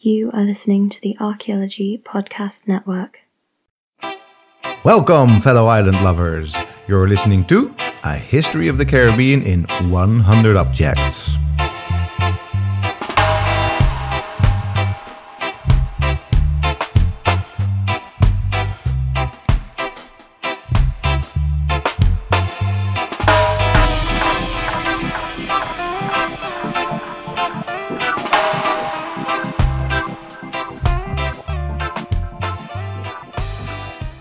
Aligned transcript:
You 0.00 0.30
are 0.32 0.44
listening 0.44 0.88
to 0.90 1.00
the 1.00 1.16
Archaeology 1.18 1.98
Podcast 1.98 2.68
Network. 2.68 3.22
Welcome, 4.84 5.40
fellow 5.40 5.66
island 5.66 6.04
lovers. 6.04 6.54
You're 6.86 7.08
listening 7.08 7.44
to 7.46 7.74
A 8.04 8.14
History 8.14 8.68
of 8.68 8.78
the 8.78 8.86
Caribbean 8.86 9.42
in 9.42 9.64
100 9.90 10.56
Objects. 10.56 11.30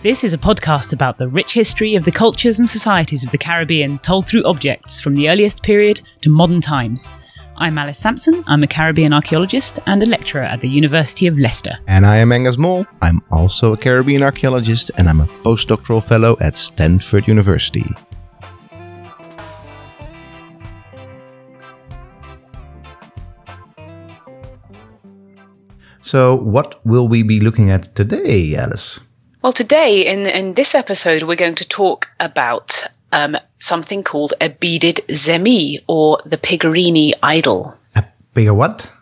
This 0.07 0.23
is 0.23 0.33
a 0.33 0.37
podcast 0.37 0.93
about 0.93 1.17
the 1.17 1.27
rich 1.27 1.53
history 1.53 1.95
of 1.95 2.05
the 2.05 2.13
cultures 2.13 2.59
and 2.59 2.69
societies 2.69 3.25
of 3.25 3.31
the 3.31 3.37
Caribbean 3.37 3.97
told 3.97 4.25
through 4.25 4.45
objects 4.45 5.01
from 5.01 5.15
the 5.15 5.29
earliest 5.29 5.63
period 5.63 5.99
to 6.21 6.29
modern 6.29 6.61
times. 6.61 7.11
I'm 7.57 7.77
Alice 7.77 7.99
Sampson. 7.99 8.41
I'm 8.47 8.63
a 8.63 8.67
Caribbean 8.67 9.11
archaeologist 9.11 9.81
and 9.85 10.01
a 10.01 10.05
lecturer 10.05 10.43
at 10.43 10.61
the 10.61 10.69
University 10.69 11.27
of 11.27 11.37
Leicester. 11.37 11.77
And 11.87 12.05
I 12.05 12.15
am 12.15 12.31
Angus 12.31 12.57
Mole. 12.57 12.87
I'm 13.01 13.21
also 13.31 13.73
a 13.73 13.77
Caribbean 13.77 14.23
archaeologist 14.23 14.91
and 14.97 15.09
I'm 15.09 15.19
a 15.19 15.25
postdoctoral 15.43 16.01
fellow 16.01 16.37
at 16.39 16.55
Stanford 16.55 17.27
University. 17.27 17.85
So, 26.01 26.33
what 26.33 26.79
will 26.85 27.09
we 27.09 27.23
be 27.23 27.41
looking 27.41 27.69
at 27.69 27.93
today, 27.93 28.55
Alice? 28.55 29.01
Well, 29.47 29.53
today 29.53 30.05
in 30.05 30.27
in 30.27 30.55
this 30.55 30.75
episode, 30.75 31.23
we're 31.23 31.37
going 31.37 31.55
to 31.55 31.63
talk 31.63 32.09
about 32.19 32.83
um, 33.13 33.37
something 33.59 34.03
called 34.03 34.33
a 34.41 34.49
beaded 34.49 34.99
zemi 35.07 35.81
or 35.87 36.21
the 36.25 36.35
Pigorini 36.37 37.13
idol. 37.23 37.73
A 37.95 38.03
bigger 38.33 38.53
what? 38.53 38.91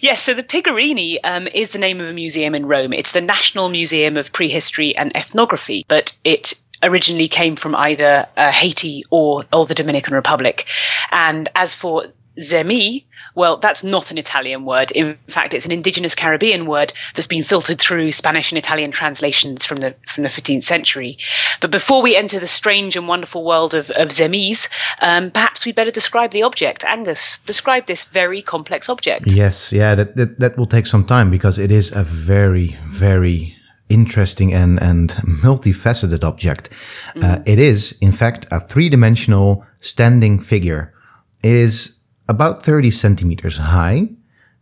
Yes, 0.00 0.22
so 0.22 0.32
the 0.32 0.42
Pigorini 0.42 1.18
um, 1.24 1.48
is 1.48 1.72
the 1.72 1.78
name 1.78 2.00
of 2.00 2.08
a 2.08 2.12
museum 2.12 2.54
in 2.54 2.64
Rome. 2.64 2.94
It's 2.94 3.12
the 3.12 3.20
National 3.20 3.68
Museum 3.68 4.16
of 4.16 4.32
Prehistory 4.32 4.96
and 4.96 5.14
Ethnography, 5.14 5.84
but 5.88 6.16
it 6.24 6.54
originally 6.82 7.28
came 7.28 7.56
from 7.56 7.74
either 7.74 8.26
uh, 8.36 8.52
Haiti 8.52 9.04
or, 9.10 9.44
or 9.52 9.66
the 9.66 9.74
Dominican 9.74 10.14
Republic. 10.14 10.66
And 11.10 11.48
as 11.54 11.74
for 11.74 12.06
Zemi, 12.40 13.04
well, 13.38 13.56
that's 13.56 13.84
not 13.84 14.10
an 14.10 14.18
Italian 14.18 14.64
word. 14.64 14.90
In 14.90 15.16
fact, 15.28 15.54
it's 15.54 15.64
an 15.64 15.70
indigenous 15.72 16.14
Caribbean 16.14 16.66
word 16.66 16.92
that's 17.14 17.28
been 17.28 17.44
filtered 17.44 17.80
through 17.80 18.10
Spanish 18.10 18.50
and 18.50 18.58
Italian 18.58 18.90
translations 18.90 19.64
from 19.64 19.78
the 19.78 19.94
from 20.08 20.24
the 20.24 20.28
15th 20.28 20.64
century. 20.64 21.16
But 21.60 21.70
before 21.70 22.02
we 22.02 22.16
enter 22.16 22.40
the 22.40 22.48
strange 22.48 22.96
and 22.96 23.06
wonderful 23.06 23.44
world 23.44 23.74
of, 23.74 23.90
of 23.90 24.08
Zemis, 24.08 24.68
um, 25.00 25.30
perhaps 25.30 25.64
we'd 25.64 25.76
better 25.76 25.92
describe 25.92 26.32
the 26.32 26.42
object. 26.42 26.84
Angus, 26.84 27.38
describe 27.38 27.86
this 27.86 28.04
very 28.04 28.42
complex 28.42 28.88
object. 28.88 29.32
Yes, 29.32 29.72
yeah, 29.72 29.94
that, 29.94 30.16
that, 30.16 30.40
that 30.40 30.58
will 30.58 30.66
take 30.66 30.86
some 30.86 31.04
time 31.04 31.30
because 31.30 31.58
it 31.58 31.70
is 31.70 31.92
a 31.92 32.02
very, 32.02 32.76
very 32.88 33.56
interesting 33.88 34.52
and, 34.52 34.82
and 34.82 35.10
multifaceted 35.42 36.24
object. 36.24 36.68
Uh, 37.22 37.38
it 37.46 37.58
is, 37.58 37.96
in 38.00 38.12
fact, 38.12 38.46
a 38.50 38.60
three 38.60 38.88
dimensional 38.88 39.64
standing 39.80 40.40
figure. 40.40 40.92
It 41.42 41.52
is 41.52 41.97
about 42.28 42.62
30 42.62 42.90
centimeters 42.90 43.56
high. 43.58 44.10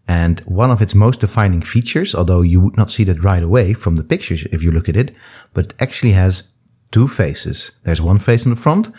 And 0.09 0.39
one 0.41 0.71
of 0.71 0.81
its 0.81 0.95
most 0.95 1.21
defining 1.21 1.63
features, 1.63 2.15
although 2.15 2.43
you 2.43 2.61
would 2.61 2.77
not 2.77 2.93
see 2.93 3.03
that 3.05 3.25
right 3.25 3.43
away 3.43 3.75
from 3.75 3.97
the 3.97 4.05
pictures 4.05 4.45
if 4.53 4.63
you 4.63 4.71
look 4.71 4.89
at 4.89 4.97
it, 4.97 5.13
but 5.53 5.75
actually 5.81 6.13
has 6.13 6.45
two 6.93 7.09
faces. 7.09 7.73
There's 7.83 8.01
one 8.01 8.21
face 8.21 8.47
on 8.47 8.51
the 8.51 8.61
front 8.61 8.93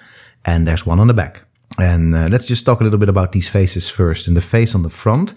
and 0.43 0.67
there's 0.67 0.85
one 0.85 0.99
on 0.99 1.07
the 1.07 1.13
back. 1.13 1.45
And 1.79 2.13
uh, 2.13 2.27
let's 2.29 2.47
just 2.47 2.65
talk 2.65 2.81
a 2.81 2.83
little 2.83 2.99
bit 2.99 3.09
about 3.09 3.31
these 3.31 3.47
faces 3.47 3.89
first. 3.89 4.27
And 4.27 4.35
the 4.35 4.41
face 4.41 4.75
on 4.75 4.83
the 4.83 4.89
front, 4.89 5.33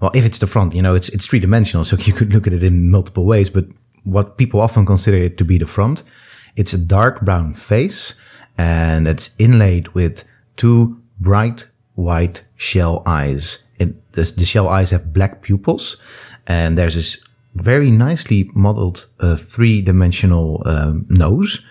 well, 0.00 0.10
if 0.14 0.24
it's 0.24 0.40
the 0.40 0.46
front, 0.46 0.74
you 0.74 0.82
know, 0.82 0.94
it's, 0.94 1.08
it's 1.10 1.26
three 1.26 1.40
dimensional, 1.40 1.84
so 1.84 1.96
you 2.00 2.12
could 2.12 2.32
look 2.32 2.46
at 2.46 2.52
it 2.52 2.64
in 2.64 2.90
multiple 2.90 3.24
ways, 3.24 3.48
but 3.48 3.66
what 4.02 4.38
people 4.38 4.60
often 4.60 4.86
consider 4.86 5.18
it 5.18 5.38
to 5.38 5.44
be 5.44 5.58
the 5.58 5.66
front, 5.66 6.02
it's 6.56 6.72
a 6.72 6.78
dark 6.78 7.20
brown 7.20 7.54
face 7.54 8.14
and 8.58 9.06
it's 9.06 9.34
inlaid 9.38 9.88
with 9.88 10.24
two 10.56 11.00
bright 11.20 11.66
white 11.96 12.44
shell 12.56 13.02
eyes. 13.04 13.64
It, 13.78 14.12
the, 14.12 14.22
the 14.22 14.46
shell 14.46 14.68
eyes 14.68 14.90
have 14.90 15.12
black 15.12 15.42
pupils, 15.42 15.96
and 16.46 16.78
there's 16.78 16.94
this 16.94 17.24
very 17.54 17.90
nicely 17.90 18.50
modeled 18.54 19.06
uh, 19.20 19.36
three-dimensional 19.36 20.62
um, 20.66 21.06
nose 21.08 21.62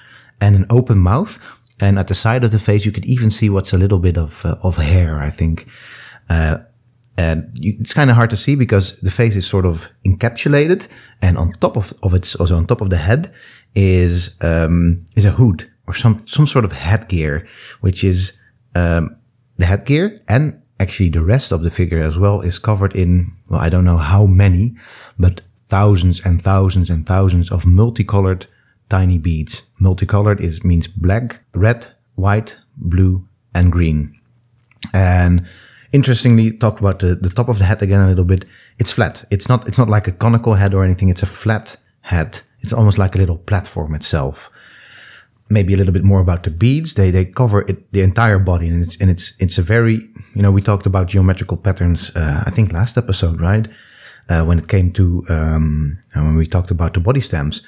and 0.42 0.56
an 0.56 0.66
open 0.70 0.98
mouth. 0.98 1.40
And 1.80 2.00
at 2.00 2.08
the 2.08 2.16
side 2.16 2.44
of 2.44 2.52
the 2.52 2.60
face, 2.60 2.86
you 2.86 2.92
could 2.92 3.06
even 3.06 3.32
see 3.32 3.50
what's 3.50 3.74
a 3.74 3.78
little 3.78 4.00
bit 4.00 4.18
of 4.18 4.46
uh, 4.46 4.56
of 4.62 4.78
hair. 4.78 5.20
I 5.20 5.30
think. 5.30 5.68
Uh, 6.30 6.58
and 7.18 7.52
you, 7.60 7.78
it's 7.80 7.94
kind 7.94 8.10
of 8.10 8.16
hard 8.16 8.30
to 8.30 8.36
see 8.36 8.56
because 8.56 9.00
the 9.02 9.12
face 9.12 9.36
is 9.36 9.48
sort 9.48 9.66
of 9.66 9.88
encapsulated, 10.06 10.88
and 11.22 11.38
on 11.38 11.52
top 11.54 11.78
of, 11.78 11.94
of 12.02 12.14
it, 12.14 12.36
also 12.40 12.56
on 12.58 12.66
top 12.66 12.82
of 12.82 12.90
the 12.90 12.98
head, 12.98 13.34
is 13.74 14.38
um, 14.42 15.06
is 15.16 15.26
a 15.26 15.32
hood 15.32 15.70
or 15.88 15.94
some 15.94 16.18
some 16.20 16.48
sort 16.48 16.66
of 16.66 16.72
headgear, 16.72 17.48
which 17.82 18.04
is 18.04 18.34
um, 18.74 19.16
the 19.58 19.66
headgear 19.66 20.20
and 20.28 20.62
actually 20.80 21.10
the 21.10 21.24
rest 21.24 21.52
of 21.52 21.64
the 21.64 21.70
figure 21.70 22.04
as 22.04 22.18
well 22.18 22.42
is 22.42 22.60
covered 22.60 22.96
in, 22.96 23.34
well, 23.48 23.62
I 23.62 23.70
don't 23.70 23.86
know 23.86 23.98
how 23.98 24.26
many, 24.26 24.76
but 25.18 25.42
thousands 25.68 26.20
and 26.20 26.44
thousands 26.44 26.90
and 26.90 27.06
thousands 27.06 27.52
of 27.52 27.66
multicolored 27.66 28.48
tiny 28.90 29.18
beads. 29.18 29.68
Multicolored 29.80 30.42
is, 30.42 30.64
means 30.64 30.88
black, 30.88 31.42
red, 31.54 31.88
white, 32.16 32.58
blue, 32.78 33.28
and 33.54 33.72
green. 33.72 34.20
And 34.94 35.46
interestingly, 35.92 36.52
talk 36.52 36.80
about 36.80 37.00
the, 37.00 37.16
the 37.16 37.30
top 37.30 37.50
of 37.50 37.58
the 37.58 37.66
head 37.66 37.82
again 37.82 38.02
a 38.02 38.08
little 38.08 38.26
bit. 38.26 38.46
It's 38.78 38.92
flat. 38.92 39.26
It's 39.32 39.50
not, 39.50 39.68
it's 39.68 39.78
not 39.78 39.90
like 39.90 40.08
a 40.08 40.12
conical 40.12 40.56
head 40.56 40.74
or 40.74 40.84
anything. 40.84 41.10
It's 41.10 41.24
a 41.24 41.28
flat 41.28 41.78
head. 42.02 42.42
It's 42.60 42.74
almost 42.74 42.98
like 42.98 43.16
a 43.16 43.18
little 43.18 43.38
platform 43.38 43.96
itself 43.96 44.52
maybe 45.50 45.74
a 45.74 45.78
little 45.78 45.94
bit 45.94 46.04
more 46.04 46.20
about 46.20 46.44
the 46.44 46.50
beads. 46.50 46.94
They 46.94 47.12
they 47.12 47.26
cover 47.26 47.62
it, 47.62 47.92
the 47.92 48.02
entire 48.02 48.40
body, 48.40 48.68
and 48.68 48.84
it's 48.84 48.98
and 48.98 49.10
it's 49.10 49.34
it's 49.40 49.58
a 49.58 49.62
very 49.62 49.96
you 50.34 50.42
know 50.42 50.52
we 50.52 50.62
talked 50.62 50.86
about 50.86 51.08
geometrical 51.08 51.58
patterns. 51.58 52.16
Uh, 52.16 52.44
I 52.46 52.52
think 52.52 52.72
last 52.72 52.98
episode, 52.98 53.42
right? 53.42 53.68
Uh, 54.28 54.44
when 54.44 54.58
it 54.58 54.68
came 54.68 54.92
to 54.92 55.24
um, 55.30 56.00
when 56.14 56.36
we 56.36 56.48
talked 56.48 56.72
about 56.72 56.94
the 56.94 57.00
body 57.00 57.22
stamps, 57.22 57.62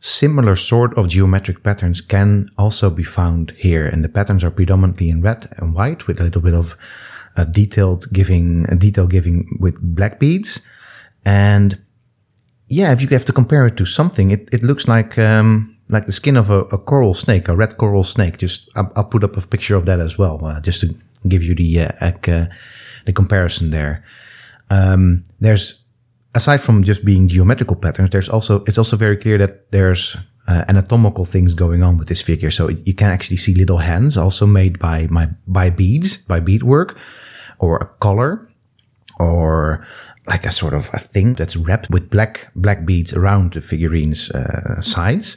similar 0.00 0.56
sort 0.56 0.96
of 0.96 1.08
geometric 1.08 1.62
patterns 1.62 2.00
can 2.00 2.48
also 2.56 2.88
be 2.88 3.04
found 3.04 3.52
here, 3.56 3.86
and 3.86 4.02
the 4.02 4.08
patterns 4.08 4.42
are 4.42 4.50
predominantly 4.50 5.10
in 5.10 5.20
red 5.20 5.48
and 5.58 5.74
white 5.74 6.06
with 6.06 6.20
a 6.20 6.24
little 6.24 6.40
bit 6.40 6.54
of 6.54 6.76
uh, 7.36 7.44
detailed 7.44 8.10
giving, 8.12 8.64
detail 8.78 9.06
giving 9.06 9.58
with 9.60 9.76
black 9.78 10.18
beads, 10.18 10.62
and 11.24 11.78
yeah, 12.70 12.92
if 12.92 13.02
you 13.02 13.08
have 13.08 13.24
to 13.24 13.32
compare 13.32 13.66
it 13.66 13.76
to 13.76 13.84
something, 13.84 14.30
it, 14.30 14.48
it 14.52 14.62
looks 14.62 14.86
like 14.86 15.18
um, 15.18 15.76
like 15.92 16.06
the 16.06 16.12
skin 16.12 16.36
of 16.36 16.50
a, 16.50 16.60
a, 16.66 16.78
coral 16.78 17.14
snake, 17.14 17.48
a 17.48 17.56
red 17.56 17.76
coral 17.76 18.04
snake. 18.04 18.38
Just 18.38 18.68
I'll, 18.76 18.92
I'll, 18.96 19.04
put 19.04 19.24
up 19.24 19.36
a 19.36 19.40
picture 19.40 19.76
of 19.76 19.86
that 19.86 20.00
as 20.00 20.18
well, 20.18 20.44
uh, 20.44 20.60
just 20.60 20.80
to 20.80 20.94
give 21.28 21.42
you 21.42 21.54
the 21.54 21.80
uh, 21.80 21.90
uh, 22.00 22.46
the 23.06 23.12
comparison 23.12 23.70
there. 23.70 24.04
Um, 24.70 25.24
there's 25.40 25.82
aside 26.34 26.60
from 26.60 26.84
just 26.84 27.04
being 27.04 27.28
geometrical 27.28 27.76
patterns, 27.76 28.10
there's 28.10 28.28
also 28.28 28.64
it's 28.66 28.78
also 28.78 28.96
very 28.96 29.16
clear 29.16 29.38
that 29.38 29.70
there's 29.72 30.16
uh, 30.48 30.64
anatomical 30.68 31.24
things 31.24 31.54
going 31.54 31.82
on 31.82 31.98
with 31.98 32.08
this 32.08 32.22
figure. 32.22 32.50
So 32.50 32.68
you 32.68 32.94
can 32.94 33.08
actually 33.08 33.36
see 33.36 33.54
little 33.54 33.78
hands 33.78 34.16
also 34.16 34.46
made 34.46 34.78
by 34.78 35.06
my 35.10 35.28
by 35.46 35.70
beads, 35.70 36.16
by 36.16 36.40
beadwork, 36.40 36.96
or 37.58 37.78
a 37.78 37.86
collar, 38.00 38.48
or 39.18 39.86
like 40.26 40.46
a 40.46 40.50
sort 40.50 40.74
of 40.74 40.90
a 40.92 40.98
thing 40.98 41.34
that's 41.34 41.56
wrapped 41.56 41.90
with 41.90 42.10
black 42.10 42.48
black 42.54 42.84
beads 42.84 43.12
around 43.12 43.54
the 43.54 43.60
figurine's 43.60 44.30
uh, 44.30 44.80
sides. 44.80 45.36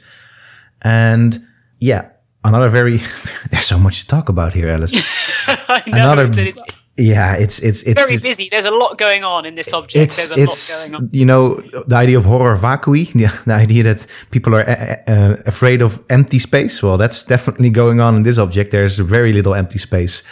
And 0.84 1.44
yeah, 1.80 2.10
another 2.44 2.68
very 2.68 2.98
there's 3.50 3.66
so 3.66 3.78
much 3.78 4.02
to 4.02 4.06
talk 4.06 4.28
about 4.28 4.54
here, 4.54 4.68
Alice. 4.68 4.94
I 5.46 5.82
know, 5.86 5.96
another 5.96 6.42
it's, 6.42 6.62
yeah, 6.96 7.34
it's 7.34 7.58
it's 7.58 7.82
it's, 7.82 7.92
it's 7.92 8.00
very 8.00 8.18
busy. 8.18 8.48
There's 8.48 8.66
a 8.66 8.70
lot 8.70 8.98
going 8.98 9.24
on 9.24 9.46
in 9.46 9.56
this 9.56 9.72
object. 9.72 9.96
It's, 9.96 10.16
There's 10.16 10.38
a 10.38 10.42
it's, 10.42 10.92
lot 10.92 11.00
going 11.00 11.02
on. 11.02 11.10
You 11.12 11.26
know, 11.26 11.54
the 11.88 11.96
idea 11.96 12.18
of 12.18 12.24
horror 12.24 12.56
vacui, 12.56 13.06
the, 13.12 13.42
the 13.46 13.54
idea 13.54 13.82
that 13.82 14.06
people 14.30 14.54
are 14.54 14.68
uh, 14.68 15.10
uh, 15.10 15.36
afraid 15.46 15.82
of 15.82 16.04
empty 16.08 16.38
space. 16.38 16.82
Well, 16.82 16.96
that's 16.96 17.24
definitely 17.24 17.70
going 17.70 18.00
on 18.00 18.14
in 18.14 18.22
this 18.22 18.38
object. 18.38 18.70
There's 18.70 18.98
very 18.98 19.32
little 19.32 19.54
empty 19.54 19.78
space. 19.78 20.22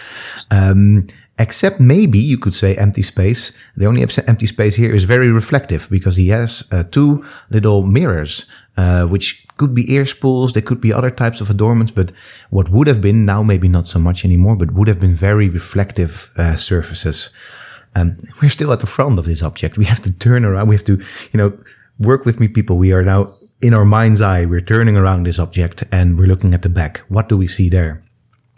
Um, 0.53 1.09
except 1.39 1.81
maybe 1.81 2.19
you 2.19 2.39
could 2.39 2.55
say 2.55 2.77
empty 2.77 3.03
space. 3.03 3.53
The 3.77 3.87
only 3.87 4.03
empty 4.03 4.47
space 4.47 4.77
here 4.77 4.95
is 4.95 5.05
very 5.05 5.31
reflective 5.31 5.89
because 5.91 6.15
he 6.15 6.29
has 6.29 6.63
uh, 6.71 6.85
two 6.85 7.25
little 7.51 7.83
mirrors, 7.83 8.47
uh, 8.77 9.05
which 9.07 9.47
could 9.57 9.75
be 9.75 9.93
ear 9.93 10.07
spools, 10.07 10.53
there 10.53 10.63
could 10.63 10.81
be 10.81 10.93
other 10.93 11.11
types 11.11 11.41
of 11.41 11.51
adornments, 11.51 11.93
but 11.93 12.13
what 12.51 12.71
would 12.71 12.87
have 12.87 13.01
been, 13.01 13.25
now 13.25 13.43
maybe 13.43 13.69
not 13.69 13.87
so 13.87 13.99
much 13.99 14.25
anymore, 14.25 14.57
but 14.57 14.73
would 14.73 14.89
have 14.89 15.01
been 15.01 15.15
very 15.15 15.49
reflective 15.49 16.31
uh, 16.37 16.57
surfaces. 16.57 17.31
Um, 17.95 18.17
we're 18.41 18.49
still 18.49 18.73
at 18.73 18.81
the 18.81 18.87
front 18.87 19.19
of 19.19 19.27
this 19.27 19.43
object. 19.43 19.77
We 19.77 19.85
have 19.85 20.03
to 20.03 20.13
turn 20.13 20.45
around. 20.45 20.69
We 20.69 20.77
have 20.77 20.85
to, 20.87 20.97
you 21.33 21.39
know, 21.39 21.53
work 21.99 22.25
with 22.25 22.41
me, 22.41 22.49
people. 22.49 22.79
We 22.79 22.93
are 22.93 23.03
now 23.03 23.33
in 23.61 23.75
our 23.75 23.85
mind's 23.85 24.21
eye. 24.21 24.47
We're 24.47 24.61
turning 24.63 24.97
around 24.97 25.27
this 25.27 25.39
object 25.39 25.85
and 25.93 26.19
we're 26.19 26.27
looking 26.27 26.55
at 26.55 26.63
the 26.63 26.69
back. 26.69 27.03
What 27.09 27.29
do 27.29 27.37
we 27.37 27.47
see 27.47 27.69
there? 27.69 28.03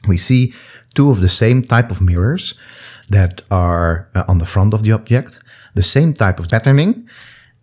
We 0.06 0.18
see 0.18 0.54
two 0.94 1.10
of 1.10 1.20
the 1.20 1.28
same 1.28 1.62
type 1.62 1.90
of 1.90 2.00
mirrors 2.00 2.54
that 3.08 3.42
are 3.50 4.08
uh, 4.14 4.24
on 4.28 4.38
the 4.38 4.46
front 4.46 4.74
of 4.74 4.82
the 4.82 4.92
object, 4.92 5.40
the 5.74 5.82
same 5.82 6.14
type 6.14 6.38
of 6.38 6.48
patterning, 6.48 7.08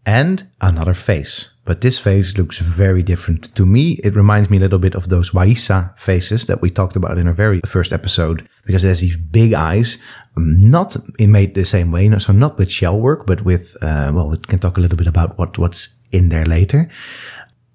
and 0.05 0.47
another 0.59 0.93
face. 0.93 1.51
But 1.71 1.79
this 1.79 1.99
face 1.99 2.37
looks 2.37 2.59
very 2.59 3.01
different. 3.01 3.55
To 3.55 3.65
me, 3.65 3.97
it 4.03 4.13
reminds 4.13 4.49
me 4.49 4.57
a 4.57 4.59
little 4.59 4.77
bit 4.77 4.93
of 4.93 5.07
those 5.07 5.31
Guaiza 5.31 5.97
faces 5.97 6.45
that 6.47 6.61
we 6.61 6.69
talked 6.69 6.97
about 6.97 7.17
in 7.17 7.27
our 7.27 7.33
very 7.33 7.61
first 7.65 7.93
episode, 7.93 8.45
because 8.65 8.83
it 8.83 8.89
has 8.89 8.99
these 8.99 9.15
big 9.15 9.53
eyes, 9.53 9.97
um, 10.35 10.59
not 10.59 10.97
made 11.17 11.55
the 11.55 11.63
same 11.63 11.89
way, 11.89 12.11
so 12.19 12.33
not 12.33 12.57
with 12.57 12.69
shell 12.69 12.99
work, 12.99 13.25
but 13.25 13.45
with, 13.45 13.77
uh, 13.81 14.11
well, 14.13 14.27
we 14.27 14.37
can 14.37 14.59
talk 14.59 14.75
a 14.75 14.81
little 14.81 14.97
bit 14.97 15.07
about 15.07 15.37
what, 15.37 15.57
what's 15.57 15.95
in 16.11 16.27
there 16.27 16.45
later. 16.45 16.89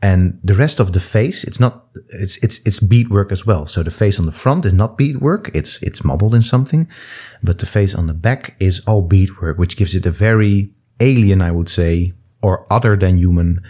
And 0.02 0.38
the 0.44 0.52
rest 0.52 0.78
of 0.78 0.92
the 0.92 1.00
face, 1.00 1.42
it's 1.42 1.58
not, 1.58 1.86
it's, 2.10 2.36
it's, 2.44 2.60
it's 2.66 2.80
beadwork 2.80 3.32
as 3.32 3.46
well. 3.46 3.66
So 3.66 3.82
the 3.82 3.90
face 3.90 4.18
on 4.18 4.26
the 4.26 4.30
front 4.30 4.66
is 4.66 4.74
not 4.74 4.98
beadwork. 4.98 5.50
It's, 5.54 5.82
it's 5.82 6.04
modeled 6.04 6.34
in 6.34 6.42
something, 6.42 6.86
but 7.42 7.60
the 7.60 7.66
face 7.66 7.94
on 7.94 8.08
the 8.08 8.12
back 8.12 8.56
is 8.60 8.80
all 8.86 9.00
beadwork, 9.00 9.56
which 9.56 9.78
gives 9.78 9.94
it 9.94 10.04
a 10.04 10.10
very 10.10 10.74
alien, 11.00 11.40
I 11.40 11.50
would 11.50 11.70
say, 11.70 12.12
or 12.42 12.66
other 12.70 12.94
than 12.94 13.16
human 13.16 13.62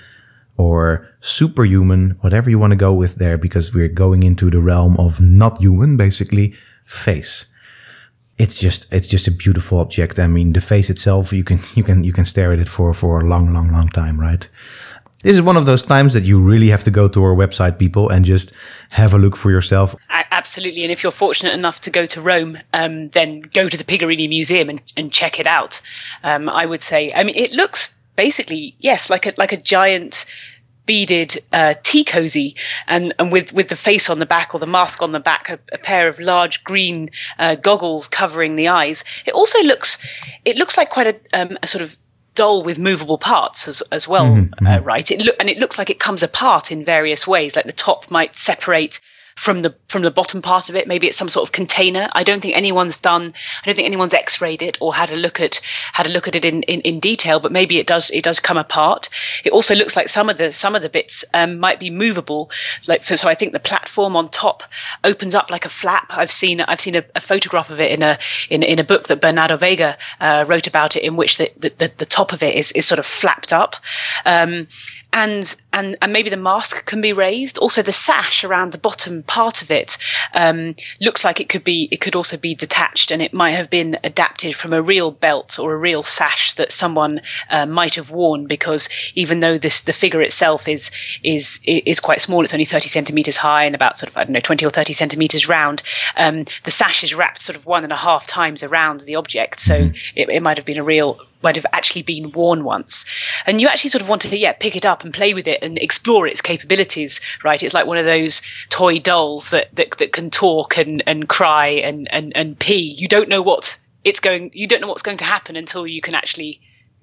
or 0.56 1.08
superhuman, 1.20 2.16
whatever 2.20 2.48
you 2.50 2.58
want 2.58 2.70
to 2.70 2.76
go 2.76 2.92
with 2.92 3.16
there, 3.16 3.38
because 3.38 3.74
we're 3.74 3.88
going 3.88 4.22
into 4.22 4.50
the 4.50 4.60
realm 4.60 4.96
of 4.98 5.20
not 5.20 5.58
human, 5.58 5.96
basically, 5.96 6.54
face. 6.84 7.46
It's 8.38 8.58
just, 8.58 8.92
it's 8.92 9.08
just 9.08 9.26
a 9.26 9.30
beautiful 9.30 9.78
object. 9.78 10.18
I 10.18 10.26
mean, 10.26 10.52
the 10.52 10.60
face 10.60 10.90
itself, 10.90 11.32
you 11.32 11.44
can, 11.44 11.58
you 11.74 11.82
can, 11.82 12.04
you 12.04 12.12
can 12.12 12.24
stare 12.24 12.52
at 12.52 12.58
it 12.58 12.68
for, 12.68 12.92
for 12.94 13.20
a 13.20 13.24
long, 13.24 13.52
long, 13.52 13.72
long 13.72 13.88
time, 13.88 14.20
right? 14.20 14.48
This 15.22 15.34
is 15.34 15.42
one 15.42 15.56
of 15.56 15.66
those 15.66 15.82
times 15.82 16.12
that 16.12 16.22
you 16.22 16.40
really 16.40 16.68
have 16.68 16.84
to 16.84 16.90
go 16.90 17.08
to 17.08 17.24
our 17.24 17.34
website, 17.34 17.78
people, 17.78 18.08
and 18.10 18.24
just 18.24 18.52
have 18.90 19.12
a 19.12 19.18
look 19.18 19.36
for 19.36 19.50
yourself. 19.50 19.96
Absolutely. 20.30 20.82
And 20.84 20.92
if 20.92 21.02
you're 21.02 21.10
fortunate 21.10 21.54
enough 21.54 21.80
to 21.80 21.90
go 21.90 22.06
to 22.06 22.22
Rome, 22.22 22.58
um, 22.72 23.08
then 23.08 23.40
go 23.40 23.68
to 23.68 23.76
the 23.76 23.82
Pigorini 23.82 24.28
Museum 24.28 24.68
and, 24.68 24.82
and 24.96 25.12
check 25.12 25.40
it 25.40 25.46
out. 25.46 25.80
Um, 26.22 26.48
I 26.48 26.66
would 26.66 26.82
say, 26.82 27.10
I 27.16 27.24
mean, 27.24 27.34
it 27.34 27.52
looks 27.52 27.95
basically, 28.16 28.74
yes, 28.80 29.10
like 29.10 29.26
a 29.26 29.34
like 29.36 29.52
a 29.52 29.56
giant 29.56 30.26
beaded 30.86 31.42
uh, 31.52 31.74
tea 31.82 32.04
cozy, 32.04 32.56
and 32.86 33.14
and 33.18 33.30
with 33.32 33.52
with 33.52 33.68
the 33.68 33.76
face 33.76 34.08
on 34.08 34.18
the 34.18 34.26
back 34.26 34.54
or 34.54 34.60
the 34.60 34.66
mask 34.66 35.02
on 35.02 35.12
the 35.12 35.20
back, 35.20 35.48
a, 35.48 35.58
a 35.72 35.78
pair 35.78 36.08
of 36.08 36.18
large 36.18 36.64
green 36.64 37.10
uh, 37.38 37.56
goggles 37.56 38.08
covering 38.08 38.56
the 38.56 38.68
eyes. 38.68 39.04
It 39.26 39.34
also 39.34 39.60
looks 39.62 39.98
it 40.44 40.56
looks 40.56 40.76
like 40.76 40.90
quite 40.90 41.08
a, 41.08 41.40
um, 41.40 41.58
a 41.62 41.66
sort 41.66 41.82
of 41.82 41.96
doll 42.34 42.62
with 42.62 42.78
movable 42.78 43.18
parts 43.18 43.66
as 43.68 43.82
as 43.92 44.08
well, 44.08 44.26
mm-hmm. 44.26 44.66
uh, 44.66 44.78
right? 44.78 45.10
It 45.10 45.20
lo- 45.20 45.34
and 45.40 45.50
it 45.50 45.58
looks 45.58 45.78
like 45.78 45.90
it 45.90 45.98
comes 45.98 46.22
apart 46.22 46.72
in 46.72 46.84
various 46.84 47.26
ways. 47.26 47.56
Like 47.56 47.66
the 47.66 47.72
top 47.72 48.10
might 48.10 48.36
separate 48.36 49.00
from 49.36 49.62
the 49.62 49.74
from 49.88 50.02
the 50.02 50.10
bottom 50.10 50.40
part 50.42 50.68
of 50.68 50.74
it. 50.74 50.88
Maybe 50.88 51.06
it's 51.06 51.18
some 51.18 51.28
sort 51.28 51.46
of 51.48 51.52
container. 51.52 52.08
I 52.12 52.24
don't 52.24 52.40
think 52.40 52.56
anyone's 52.56 52.96
done. 52.96 53.34
I 53.62 53.66
don't 53.66 53.74
think 53.76 53.86
anyone's 53.86 54.14
X-rayed 54.14 54.62
it 54.62 54.78
or 54.80 54.94
had 54.94 55.12
a 55.12 55.16
look 55.16 55.40
at 55.40 55.60
had 55.92 56.06
a 56.06 56.08
look 56.08 56.26
at 56.26 56.34
it 56.34 56.44
in, 56.44 56.62
in, 56.64 56.80
in 56.80 56.98
detail. 56.98 57.38
But 57.38 57.52
maybe 57.52 57.78
it 57.78 57.86
does 57.86 58.10
it 58.10 58.24
does 58.24 58.40
come 58.40 58.56
apart. 58.56 59.08
It 59.44 59.52
also 59.52 59.74
looks 59.74 59.94
like 59.94 60.08
some 60.08 60.30
of 60.30 60.38
the 60.38 60.52
some 60.52 60.74
of 60.74 60.82
the 60.82 60.88
bits 60.88 61.24
um, 61.34 61.58
might 61.58 61.78
be 61.78 61.90
movable. 61.90 62.50
Like 62.88 63.04
so, 63.04 63.14
so 63.14 63.28
I 63.28 63.34
think 63.34 63.52
the 63.52 63.60
platform 63.60 64.16
on 64.16 64.30
top 64.30 64.62
opens 65.04 65.34
up 65.34 65.50
like 65.50 65.66
a 65.66 65.70
flap. 65.70 66.06
I've 66.10 66.32
seen 66.32 66.62
I've 66.62 66.80
seen 66.80 66.96
a, 66.96 67.04
a 67.14 67.20
photograph 67.20 67.68
of 67.70 67.80
it 67.80 67.92
in 67.92 68.02
a 68.02 68.18
in, 68.48 68.62
in 68.62 68.78
a 68.78 68.84
book 68.84 69.08
that 69.08 69.20
Bernardo 69.20 69.58
Vega 69.58 69.98
uh, 70.18 70.44
wrote 70.48 70.66
about 70.66 70.96
it, 70.96 71.02
in 71.02 71.16
which 71.16 71.36
the, 71.36 71.52
the, 71.58 71.92
the 71.98 72.06
top 72.06 72.32
of 72.32 72.42
it 72.42 72.54
is 72.54 72.72
is 72.72 72.86
sort 72.86 72.98
of 72.98 73.06
flapped 73.06 73.52
up. 73.52 73.76
Um, 74.24 74.68
and 75.12 75.56
and 75.72 75.96
and 76.02 76.12
maybe 76.12 76.30
the 76.30 76.36
mask 76.36 76.84
can 76.84 77.00
be 77.00 77.12
raised. 77.12 77.58
Also, 77.58 77.82
the 77.82 77.92
sash 77.92 78.44
around 78.44 78.72
the 78.72 78.78
bottom 78.78 79.22
part 79.26 79.62
of 79.62 79.70
it 79.70 79.98
um, 80.34 80.74
looks 81.00 81.24
like 81.24 81.40
it 81.40 81.48
could 81.48 81.64
be 81.64 81.88
it 81.90 82.00
could 82.00 82.16
also 82.16 82.36
be 82.36 82.54
detached, 82.54 83.10
and 83.10 83.22
it 83.22 83.32
might 83.32 83.52
have 83.52 83.70
been 83.70 83.98
adapted 84.04 84.54
from 84.54 84.72
a 84.72 84.82
real 84.82 85.10
belt 85.10 85.58
or 85.58 85.72
a 85.72 85.78
real 85.78 86.02
sash 86.02 86.54
that 86.54 86.72
someone 86.72 87.20
uh, 87.50 87.66
might 87.66 87.94
have 87.94 88.10
worn. 88.10 88.46
Because 88.46 88.88
even 89.14 89.40
though 89.40 89.58
this 89.58 89.82
the 89.82 89.92
figure 89.92 90.22
itself 90.22 90.68
is 90.68 90.90
is 91.22 91.60
is 91.64 92.00
quite 92.00 92.20
small, 92.20 92.42
it's 92.42 92.54
only 92.54 92.64
thirty 92.64 92.88
centimeters 92.88 93.38
high 93.38 93.64
and 93.64 93.74
about 93.74 93.96
sort 93.96 94.10
of 94.10 94.16
I 94.16 94.24
don't 94.24 94.32
know 94.32 94.40
twenty 94.40 94.64
or 94.64 94.70
thirty 94.70 94.92
centimeters 94.92 95.48
round. 95.48 95.82
Um, 96.16 96.46
the 96.64 96.70
sash 96.70 97.02
is 97.02 97.14
wrapped 97.14 97.40
sort 97.40 97.56
of 97.56 97.66
one 97.66 97.84
and 97.84 97.92
a 97.92 97.96
half 97.96 98.26
times 98.26 98.62
around 98.62 99.00
the 99.00 99.16
object, 99.16 99.60
so 99.60 99.74
mm-hmm. 99.74 99.96
it, 100.14 100.28
it 100.28 100.42
might 100.42 100.56
have 100.56 100.66
been 100.66 100.78
a 100.78 100.84
real 100.84 101.20
might 101.46 101.54
have 101.54 101.72
actually 101.72 102.02
been 102.02 102.32
worn 102.32 102.64
once. 102.64 103.04
And 103.46 103.60
you 103.60 103.68
actually 103.68 103.90
sort 103.90 104.02
of 104.02 104.08
want 104.08 104.22
to, 104.22 104.36
yeah, 104.36 104.52
pick 104.52 104.74
it 104.74 104.84
up 104.84 105.04
and 105.04 105.14
play 105.14 105.32
with 105.32 105.46
it 105.46 105.62
and 105.62 105.78
explore 105.78 106.26
its 106.26 106.42
capabilities, 106.42 107.20
right? 107.44 107.62
It's 107.62 107.72
like 107.72 107.86
one 107.86 107.98
of 107.98 108.04
those 108.04 108.42
toy 108.68 108.98
dolls 108.98 109.50
that, 109.50 109.66
that, 109.76 109.92
that 109.98 110.12
can 110.12 110.28
talk 110.28 110.76
and, 110.76 111.04
and 111.06 111.28
cry 111.28 111.68
and, 111.68 112.08
and, 112.10 112.32
and 112.34 112.58
pee. 112.58 112.94
You 112.98 113.06
don't 113.06 113.28
know 113.28 113.42
what 113.42 113.78
it's 114.02 114.18
going, 114.18 114.50
you 114.54 114.66
don't 114.66 114.80
know 114.80 114.88
what's 114.88 115.02
going 115.08 115.18
to 115.18 115.24
happen 115.24 115.54
until 115.54 115.86
you 115.86 116.00
can 116.00 116.16
actually 116.16 116.60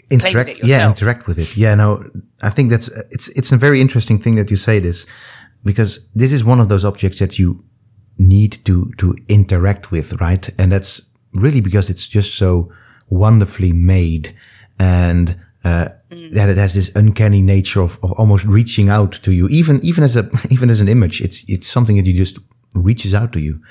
interact. 0.10 0.60
Yeah, 0.62 0.88
interact 0.88 1.25
with 1.25 1.40
it. 1.40 1.56
Yeah, 1.56 1.74
no, 1.75 2.04
I 2.42 2.50
think 2.50 2.69
that's, 2.69 2.90
it's, 3.16 3.30
it's 3.30 3.54
a 3.54 3.57
very 3.57 3.80
interesting 3.80 4.19
thing 4.19 4.36
that 4.36 4.51
you 4.51 4.57
say 4.57 4.80
this 4.80 5.06
because 5.63 6.10
this 6.13 6.34
is 6.34 6.44
one 6.44 6.60
of 6.60 6.68
those 6.68 6.84
objects 6.84 7.19
that 7.19 7.40
you 7.40 7.63
need 8.18 8.60
to, 8.66 8.92
to 8.98 9.16
interact 9.30 9.90
with, 9.90 10.19
right? 10.19 10.50
And 10.57 10.74
that's 10.74 11.10
really 11.31 11.62
because 11.62 11.90
it's 11.90 12.10
just 12.10 12.38
so, 12.38 12.69
wonderfully 13.13 13.71
made 13.71 14.36
and 14.80 15.39
uh, 15.63 15.88
mm. 16.10 16.31
that 16.33 16.50
it 16.50 16.57
has 16.57 16.74
this 16.74 16.92
uncanny 16.95 17.42
nature 17.42 17.81
of, 17.81 18.00
of 18.04 18.12
almost 18.13 18.45
reaching 18.45 18.89
out 18.89 19.13
to 19.24 19.31
you, 19.31 19.48
even 19.48 19.83
even 19.83 20.04
as 20.04 20.15
a 20.15 20.30
even 20.50 20.69
as 20.69 20.81
an 20.81 20.88
image. 20.88 21.21
It's 21.21 21.44
it's 21.48 21.68
something 21.68 21.95
that 21.98 22.06
you 22.06 22.13
just 22.13 22.38
reaches 22.75 23.13
out 23.13 23.31
to 23.33 23.39
you. 23.39 23.62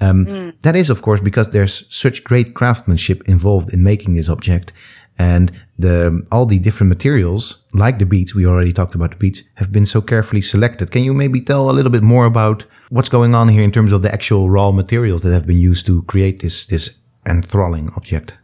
Um, 0.00 0.26
mm. 0.26 0.62
That 0.62 0.76
is, 0.76 0.90
of 0.90 1.02
course, 1.02 1.20
because 1.20 1.50
there's 1.50 1.86
such 1.94 2.24
great 2.24 2.54
craftsmanship 2.54 3.28
involved 3.28 3.72
in 3.72 3.82
making 3.82 4.14
this 4.14 4.28
object, 4.28 4.72
and 5.18 5.52
the 5.78 6.26
all 6.30 6.46
the 6.46 6.58
different 6.58 6.88
materials, 6.88 7.64
like 7.72 7.98
the 7.98 8.06
beads, 8.06 8.34
we 8.34 8.46
already 8.46 8.72
talked 8.72 8.94
about 8.94 9.10
the 9.10 9.16
beads, 9.16 9.42
have 9.54 9.72
been 9.72 9.86
so 9.86 10.00
carefully 10.00 10.42
selected. 10.42 10.90
Can 10.90 11.04
you 11.04 11.14
maybe 11.14 11.40
tell 11.40 11.70
a 11.70 11.72
little 11.72 11.92
bit 11.92 12.02
more 12.02 12.26
about 12.26 12.64
what's 12.90 13.08
going 13.08 13.34
on 13.34 13.48
here 13.48 13.62
in 13.62 13.72
terms 13.72 13.92
of 13.92 14.02
the 14.02 14.12
actual 14.12 14.50
raw 14.50 14.70
materials 14.72 15.22
that 15.22 15.32
have 15.32 15.46
been 15.46 15.58
used 15.58 15.86
to 15.86 16.02
create 16.02 16.40
this 16.40 16.66
this 16.66 16.98
enthralling 17.24 17.90
object? 17.96 18.34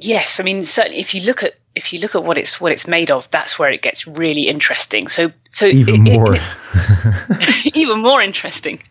Yes, 0.00 0.40
I 0.40 0.42
mean 0.42 0.64
certainly 0.64 0.98
if 0.98 1.14
you 1.14 1.22
look 1.22 1.42
at 1.42 1.54
if 1.74 1.92
you 1.92 2.00
look 2.00 2.14
at 2.14 2.24
what 2.24 2.36
it's 2.36 2.60
what 2.60 2.72
it's 2.72 2.86
made 2.86 3.10
of, 3.10 3.30
that's 3.30 3.58
where 3.58 3.70
it 3.70 3.82
gets 3.82 4.06
really 4.06 4.48
interesting. 4.48 5.08
So 5.08 5.32
so 5.50 5.66
even 5.66 6.06
it, 6.06 6.18
more, 6.18 6.36
it, 6.36 7.76
even 7.76 8.00
more 8.00 8.20
interesting. 8.20 8.82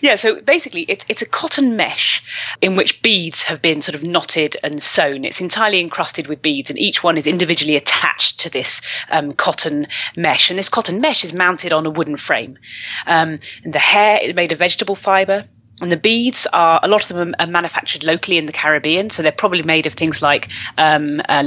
Yeah, 0.00 0.16
so 0.16 0.40
basically, 0.40 0.82
it's 0.82 1.04
it's 1.08 1.22
a 1.22 1.26
cotton 1.26 1.76
mesh 1.76 2.22
in 2.60 2.76
which 2.76 3.02
beads 3.02 3.42
have 3.44 3.60
been 3.60 3.80
sort 3.80 3.94
of 3.94 4.04
knotted 4.04 4.56
and 4.62 4.80
sewn. 4.82 5.24
It's 5.24 5.40
entirely 5.40 5.80
encrusted 5.80 6.28
with 6.28 6.42
beads, 6.42 6.70
and 6.70 6.78
each 6.78 7.02
one 7.02 7.18
is 7.18 7.26
individually 7.26 7.76
attached 7.76 8.38
to 8.40 8.50
this 8.50 8.80
um, 9.10 9.32
cotton 9.32 9.88
mesh. 10.16 10.50
And 10.50 10.58
this 10.58 10.68
cotton 10.68 11.00
mesh 11.00 11.24
is 11.24 11.32
mounted 11.32 11.72
on 11.72 11.86
a 11.86 11.90
wooden 11.90 12.16
frame. 12.16 12.58
Um, 13.06 13.38
and 13.64 13.72
the 13.72 13.80
hair 13.80 14.20
is 14.22 14.34
made 14.34 14.52
of 14.52 14.58
vegetable 14.58 14.96
fiber. 14.96 15.46
And 15.80 15.92
the 15.92 15.96
beads 15.96 16.46
are 16.52 16.80
a 16.82 16.88
lot 16.88 17.08
of 17.08 17.16
them 17.16 17.34
are 17.38 17.46
manufactured 17.46 18.02
locally 18.02 18.36
in 18.36 18.46
the 18.46 18.52
Caribbean, 18.52 19.10
so 19.10 19.22
they're 19.22 19.32
probably 19.32 19.62
made 19.62 19.86
of 19.86 19.94
things 19.94 20.20
like 20.20 20.48
um, 20.76 21.20
uh, 21.28 21.42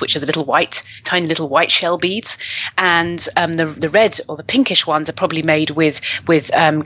which 0.00 0.16
are 0.16 0.20
the 0.20 0.26
little 0.26 0.44
white, 0.44 0.82
tiny 1.04 1.26
little 1.26 1.48
white 1.48 1.70
shell 1.70 1.98
beads, 1.98 2.38
and 2.78 3.28
um, 3.36 3.54
the 3.54 3.66
the 3.66 3.90
red 3.90 4.20
or 4.28 4.36
the 4.36 4.42
pinkish 4.42 4.86
ones 4.86 5.08
are 5.08 5.14
probably 5.14 5.42
made 5.42 5.70
with 5.70 6.00
with 6.26 6.52
um, 6.54 6.82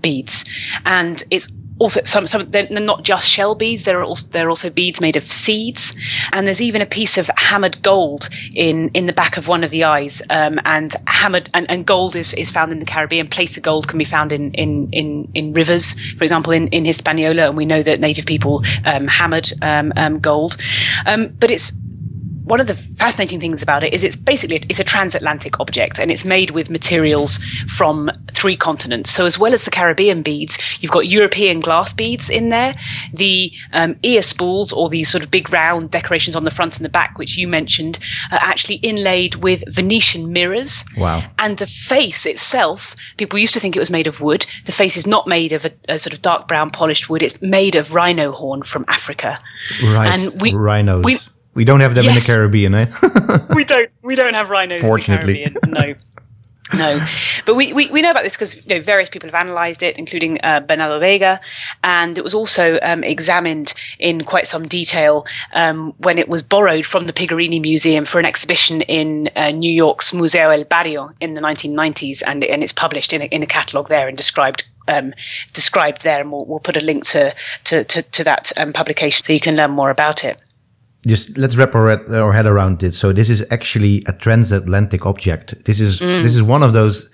beads, 0.00 0.44
and 0.84 1.24
it's 1.30 1.48
also 1.78 2.00
some 2.04 2.26
some 2.26 2.48
they're 2.50 2.68
not 2.70 3.02
just 3.02 3.28
shell 3.28 3.54
beads 3.54 3.84
there 3.84 3.98
are 3.98 4.04
also 4.04 4.28
there 4.28 4.46
are 4.46 4.48
also 4.48 4.70
beads 4.70 5.00
made 5.00 5.16
of 5.16 5.30
seeds. 5.32 5.96
And 6.32 6.46
there's 6.46 6.60
even 6.60 6.82
a 6.82 6.86
piece 6.86 7.18
of 7.18 7.30
hammered 7.36 7.82
gold 7.82 8.28
in 8.54 8.90
in 8.90 9.06
the 9.06 9.12
back 9.12 9.36
of 9.36 9.48
one 9.48 9.64
of 9.64 9.70
the 9.70 9.84
eyes. 9.84 10.22
Um, 10.30 10.60
and 10.64 10.94
hammered 11.06 11.50
and, 11.54 11.70
and 11.70 11.86
gold 11.86 12.16
is, 12.16 12.34
is 12.34 12.50
found 12.50 12.72
in 12.72 12.78
the 12.78 12.84
Caribbean. 12.84 13.28
Placer 13.28 13.60
gold 13.60 13.88
can 13.88 13.98
be 13.98 14.04
found 14.04 14.32
in 14.32 14.52
in 14.54 14.88
in, 14.92 15.30
in 15.34 15.52
rivers 15.52 15.94
for 16.16 16.24
example 16.24 16.52
in, 16.52 16.68
in 16.68 16.84
Hispaniola. 16.84 17.48
And 17.48 17.56
we 17.56 17.64
know 17.64 17.82
that 17.82 18.00
native 18.00 18.26
people 18.26 18.64
um, 18.84 19.06
hammered 19.06 19.52
um, 19.62 19.92
um 19.96 20.18
gold. 20.20 20.56
Um, 21.06 21.28
but 21.38 21.50
it's 21.50 21.72
one 22.44 22.60
of 22.60 22.66
the 22.66 22.74
fascinating 22.74 23.40
things 23.40 23.62
about 23.62 23.82
it 23.82 23.92
is 23.92 24.04
it's 24.04 24.16
basically 24.16 24.64
it's 24.68 24.78
a 24.78 24.84
transatlantic 24.84 25.58
object 25.60 25.98
and 25.98 26.10
it's 26.10 26.24
made 26.24 26.50
with 26.50 26.70
materials 26.70 27.38
from 27.68 28.10
three 28.32 28.56
continents. 28.56 29.10
So 29.10 29.24
as 29.24 29.38
well 29.38 29.54
as 29.54 29.64
the 29.64 29.70
Caribbean 29.70 30.22
beads, 30.22 30.58
you've 30.80 30.92
got 30.92 31.08
European 31.08 31.60
glass 31.60 31.94
beads 31.94 32.28
in 32.28 32.50
there, 32.50 32.74
the 33.12 33.50
um, 33.72 33.96
ear 34.02 34.22
spools 34.22 34.72
or 34.72 34.90
these 34.90 35.08
sort 35.08 35.24
of 35.24 35.30
big 35.30 35.50
round 35.52 35.90
decorations 35.90 36.36
on 36.36 36.44
the 36.44 36.50
front 36.50 36.76
and 36.76 36.84
the 36.84 36.90
back, 36.90 37.18
which 37.18 37.36
you 37.38 37.48
mentioned, 37.48 37.98
are 38.30 38.40
actually 38.42 38.76
inlaid 38.76 39.36
with 39.36 39.64
Venetian 39.68 40.32
mirrors. 40.32 40.84
Wow! 40.98 41.24
And 41.38 41.56
the 41.58 41.66
face 41.66 42.26
itself, 42.26 42.94
people 43.16 43.38
used 43.38 43.54
to 43.54 43.60
think 43.60 43.74
it 43.74 43.78
was 43.78 43.90
made 43.90 44.06
of 44.06 44.20
wood. 44.20 44.44
The 44.66 44.72
face 44.72 44.96
is 44.96 45.06
not 45.06 45.26
made 45.26 45.52
of 45.52 45.64
a, 45.64 45.72
a 45.88 45.98
sort 45.98 46.12
of 46.12 46.20
dark 46.20 46.46
brown 46.46 46.70
polished 46.70 47.08
wood. 47.08 47.22
It's 47.22 47.40
made 47.40 47.74
of 47.74 47.94
rhino 47.94 48.32
horn 48.32 48.62
from 48.62 48.84
Africa. 48.88 49.38
Right. 49.82 50.08
And 50.08 50.40
we, 50.42 50.52
rhinos. 50.52 51.04
We, 51.04 51.18
we 51.54 51.64
don't 51.64 51.80
have 51.80 51.94
them 51.94 52.04
yes. 52.04 52.14
in 52.16 52.20
the 52.20 52.26
Caribbean, 52.26 52.74
eh? 52.74 53.46
we 53.54 53.64
don't. 53.64 53.90
We 54.02 54.14
don't 54.14 54.34
have 54.34 54.50
rhinos 54.50 54.80
Fortunately. 54.80 55.44
in 55.44 55.54
the 55.54 55.60
Caribbean. 55.60 55.98
No. 56.72 56.78
no, 56.78 57.06
but 57.44 57.56
we, 57.56 57.74
we, 57.74 57.90
we 57.90 58.00
know 58.00 58.10
about 58.10 58.24
this 58.24 58.32
because 58.32 58.56
you 58.56 58.62
know, 58.66 58.80
various 58.80 59.10
people 59.10 59.28
have 59.28 59.38
analysed 59.38 59.82
it, 59.82 59.98
including 59.98 60.40
uh, 60.42 60.60
Bernardo 60.60 60.98
Vega, 60.98 61.38
and 61.84 62.16
it 62.16 62.24
was 62.24 62.32
also 62.32 62.78
um, 62.82 63.04
examined 63.04 63.74
in 63.98 64.24
quite 64.24 64.46
some 64.46 64.66
detail 64.66 65.26
um, 65.52 65.92
when 65.98 66.16
it 66.16 66.26
was 66.26 66.42
borrowed 66.42 66.86
from 66.86 67.06
the 67.06 67.12
Pigorini 67.12 67.60
Museum 67.60 68.06
for 68.06 68.18
an 68.18 68.24
exhibition 68.24 68.80
in 68.82 69.28
uh, 69.36 69.50
New 69.50 69.70
York's 69.70 70.14
Museo 70.14 70.48
El 70.48 70.64
Barrio 70.64 71.12
in 71.20 71.34
the 71.34 71.40
1990s, 71.42 72.22
and, 72.26 72.42
and 72.44 72.62
it's 72.62 72.72
published 72.72 73.12
in 73.12 73.20
a, 73.20 73.26
in 73.26 73.42
a 73.42 73.46
catalogue 73.46 73.88
there 73.88 74.08
and 74.08 74.16
described 74.16 74.64
um, 74.88 75.14
described 75.52 76.02
there, 76.02 76.20
and 76.20 76.32
we'll, 76.32 76.46
we'll, 76.46 76.60
put 76.60 76.76
a 76.76 76.80
link 76.80 77.04
to 77.06 77.34
to, 77.64 77.84
to, 77.84 78.02
to 78.02 78.24
that 78.24 78.52
um, 78.56 78.72
publication 78.72 79.24
so 79.24 79.32
you 79.34 79.40
can 79.40 79.56
learn 79.56 79.70
more 79.70 79.90
about 79.90 80.24
it 80.24 80.42
just 81.06 81.36
let's 81.36 81.56
wrap 81.56 81.74
our, 81.74 81.90
our 82.14 82.32
head 82.32 82.46
around 82.46 82.82
it. 82.82 82.94
So 82.94 83.12
this 83.12 83.28
is 83.28 83.44
actually 83.50 84.02
a 84.06 84.12
transatlantic 84.12 85.06
object. 85.06 85.64
This 85.64 85.80
is 85.80 86.00
mm. 86.00 86.22
this 86.22 86.34
is 86.34 86.42
one 86.42 86.62
of 86.62 86.72
those 86.72 87.10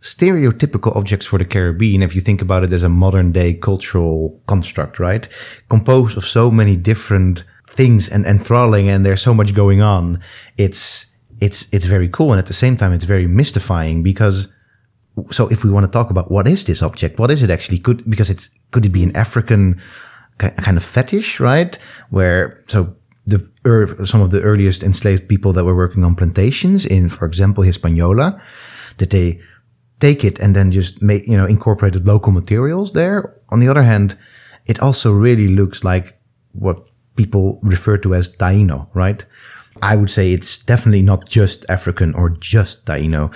stereotypical 0.00 0.94
objects 0.96 1.26
for 1.26 1.38
the 1.38 1.44
Caribbean. 1.44 2.02
If 2.02 2.14
you 2.14 2.20
think 2.20 2.40
about 2.40 2.64
it 2.64 2.72
as 2.72 2.82
a 2.82 2.88
modern 2.88 3.32
day 3.32 3.54
cultural 3.54 4.40
construct, 4.46 4.98
right? 4.98 5.28
Composed 5.68 6.16
of 6.16 6.24
so 6.24 6.50
many 6.50 6.76
different 6.76 7.44
things 7.68 8.08
and 8.08 8.24
enthralling, 8.26 8.88
and 8.88 9.04
there's 9.04 9.22
so 9.22 9.34
much 9.34 9.54
going 9.54 9.82
on. 9.82 10.20
It's 10.56 11.12
it's 11.40 11.68
it's 11.72 11.86
very 11.86 12.08
cool, 12.08 12.32
and 12.32 12.38
at 12.38 12.46
the 12.46 12.54
same 12.54 12.76
time, 12.76 12.92
it's 12.92 13.04
very 13.04 13.26
mystifying 13.26 14.02
because. 14.02 14.52
So 15.32 15.48
if 15.48 15.64
we 15.64 15.70
want 15.70 15.84
to 15.84 15.90
talk 15.90 16.10
about 16.10 16.30
what 16.30 16.46
is 16.46 16.62
this 16.62 16.80
object, 16.80 17.18
what 17.18 17.28
is 17.28 17.42
it 17.42 17.50
actually? 17.50 17.80
Could 17.80 18.08
because 18.08 18.30
it's 18.30 18.50
could 18.70 18.86
it 18.86 18.90
be 18.90 19.02
an 19.02 19.16
African 19.16 19.80
kind 20.38 20.76
of 20.76 20.84
fetish, 20.84 21.40
right? 21.40 21.76
Where 22.10 22.62
so 22.68 22.94
the 23.28 24.06
some 24.06 24.22
of 24.22 24.30
the 24.30 24.40
earliest 24.40 24.82
enslaved 24.82 25.28
people 25.28 25.52
that 25.52 25.64
were 25.64 25.76
working 25.76 26.04
on 26.04 26.14
plantations 26.14 26.86
in, 26.86 27.08
for 27.08 27.26
example, 27.26 27.62
Hispaniola, 27.62 28.40
that 28.96 29.10
they 29.10 29.40
take 30.00 30.24
it 30.24 30.38
and 30.38 30.56
then 30.56 30.72
just 30.72 31.02
make, 31.02 31.26
you 31.26 31.36
know, 31.36 31.46
incorporated 31.46 32.06
local 32.06 32.32
materials 32.32 32.92
there. 32.92 33.34
On 33.50 33.60
the 33.60 33.68
other 33.68 33.82
hand, 33.82 34.16
it 34.66 34.80
also 34.80 35.12
really 35.12 35.48
looks 35.48 35.84
like 35.84 36.18
what 36.52 36.86
people 37.16 37.58
refer 37.62 37.98
to 37.98 38.14
as 38.14 38.34
Taino, 38.36 38.86
right? 38.94 39.26
I 39.82 39.96
would 39.96 40.10
say 40.10 40.32
it's 40.32 40.58
definitely 40.58 41.02
not 41.02 41.28
just 41.28 41.64
African 41.68 42.14
or 42.14 42.30
just 42.30 42.84
Taino. 42.86 43.32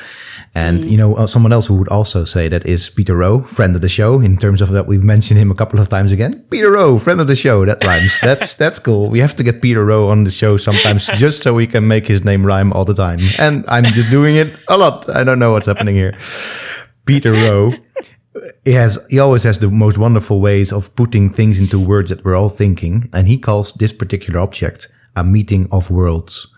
And, 0.54 0.84
mm. 0.84 0.90
you 0.90 0.96
know, 0.96 1.14
uh, 1.14 1.26
someone 1.26 1.52
else 1.52 1.66
who 1.66 1.74
would 1.76 1.88
also 1.88 2.24
say 2.24 2.48
that 2.48 2.66
is 2.66 2.90
Peter 2.90 3.16
Roe, 3.16 3.42
friend 3.42 3.74
of 3.74 3.80
the 3.80 3.88
show, 3.88 4.20
in 4.20 4.38
terms 4.38 4.60
of 4.60 4.70
that 4.70 4.86
we've 4.86 5.02
mentioned 5.02 5.38
him 5.38 5.50
a 5.50 5.54
couple 5.54 5.80
of 5.80 5.88
times 5.88 6.12
again. 6.12 6.44
Peter 6.50 6.70
Roe, 6.70 6.98
friend 6.98 7.20
of 7.20 7.26
the 7.26 7.36
show. 7.36 7.64
That 7.64 7.84
rhymes. 7.84 8.18
that's, 8.22 8.54
that's 8.54 8.78
cool. 8.78 9.10
We 9.10 9.20
have 9.20 9.36
to 9.36 9.42
get 9.42 9.62
Peter 9.62 9.84
Roe 9.84 10.08
on 10.08 10.24
the 10.24 10.30
show 10.30 10.56
sometimes 10.56 11.06
just 11.14 11.42
so 11.42 11.54
we 11.54 11.66
can 11.66 11.86
make 11.86 12.06
his 12.06 12.24
name 12.24 12.44
rhyme 12.44 12.72
all 12.72 12.84
the 12.84 12.94
time. 12.94 13.20
And 13.38 13.64
I'm 13.68 13.84
just 13.84 14.10
doing 14.10 14.36
it 14.36 14.58
a 14.68 14.76
lot. 14.76 15.08
I 15.14 15.24
don't 15.24 15.38
know 15.38 15.52
what's 15.52 15.66
happening 15.66 15.94
here. 15.94 16.16
Peter 17.04 17.32
Roe. 17.32 17.72
He 18.64 18.72
has, 18.72 18.98
he 19.10 19.18
always 19.18 19.42
has 19.42 19.58
the 19.58 19.70
most 19.70 19.98
wonderful 19.98 20.40
ways 20.40 20.72
of 20.72 20.96
putting 20.96 21.28
things 21.28 21.58
into 21.58 21.78
words 21.78 22.08
that 22.08 22.24
we're 22.24 22.34
all 22.34 22.48
thinking. 22.48 23.10
And 23.12 23.28
he 23.28 23.36
calls 23.36 23.74
this 23.74 23.92
particular 23.92 24.40
object 24.40 24.88
a 25.16 25.24
meeting 25.24 25.68
of 25.70 25.90
worlds. 25.90 26.48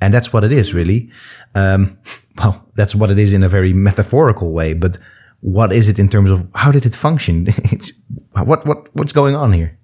And 0.00 0.12
that's 0.12 0.32
what 0.32 0.44
it 0.44 0.52
is, 0.52 0.74
really. 0.74 1.10
Um, 1.54 1.98
well, 2.38 2.64
that's 2.74 2.94
what 2.94 3.10
it 3.10 3.18
is 3.18 3.32
in 3.32 3.42
a 3.42 3.48
very 3.48 3.72
metaphorical 3.72 4.52
way, 4.52 4.74
but 4.74 4.98
what 5.40 5.72
is 5.72 5.88
it 5.88 5.98
in 5.98 6.08
terms 6.08 6.30
of 6.30 6.46
how 6.54 6.72
did 6.72 6.86
it 6.86 6.94
function? 6.94 7.46
what, 8.32 8.66
what, 8.66 8.94
what's 8.94 9.12
going 9.12 9.34
on 9.34 9.52
here? 9.52 9.78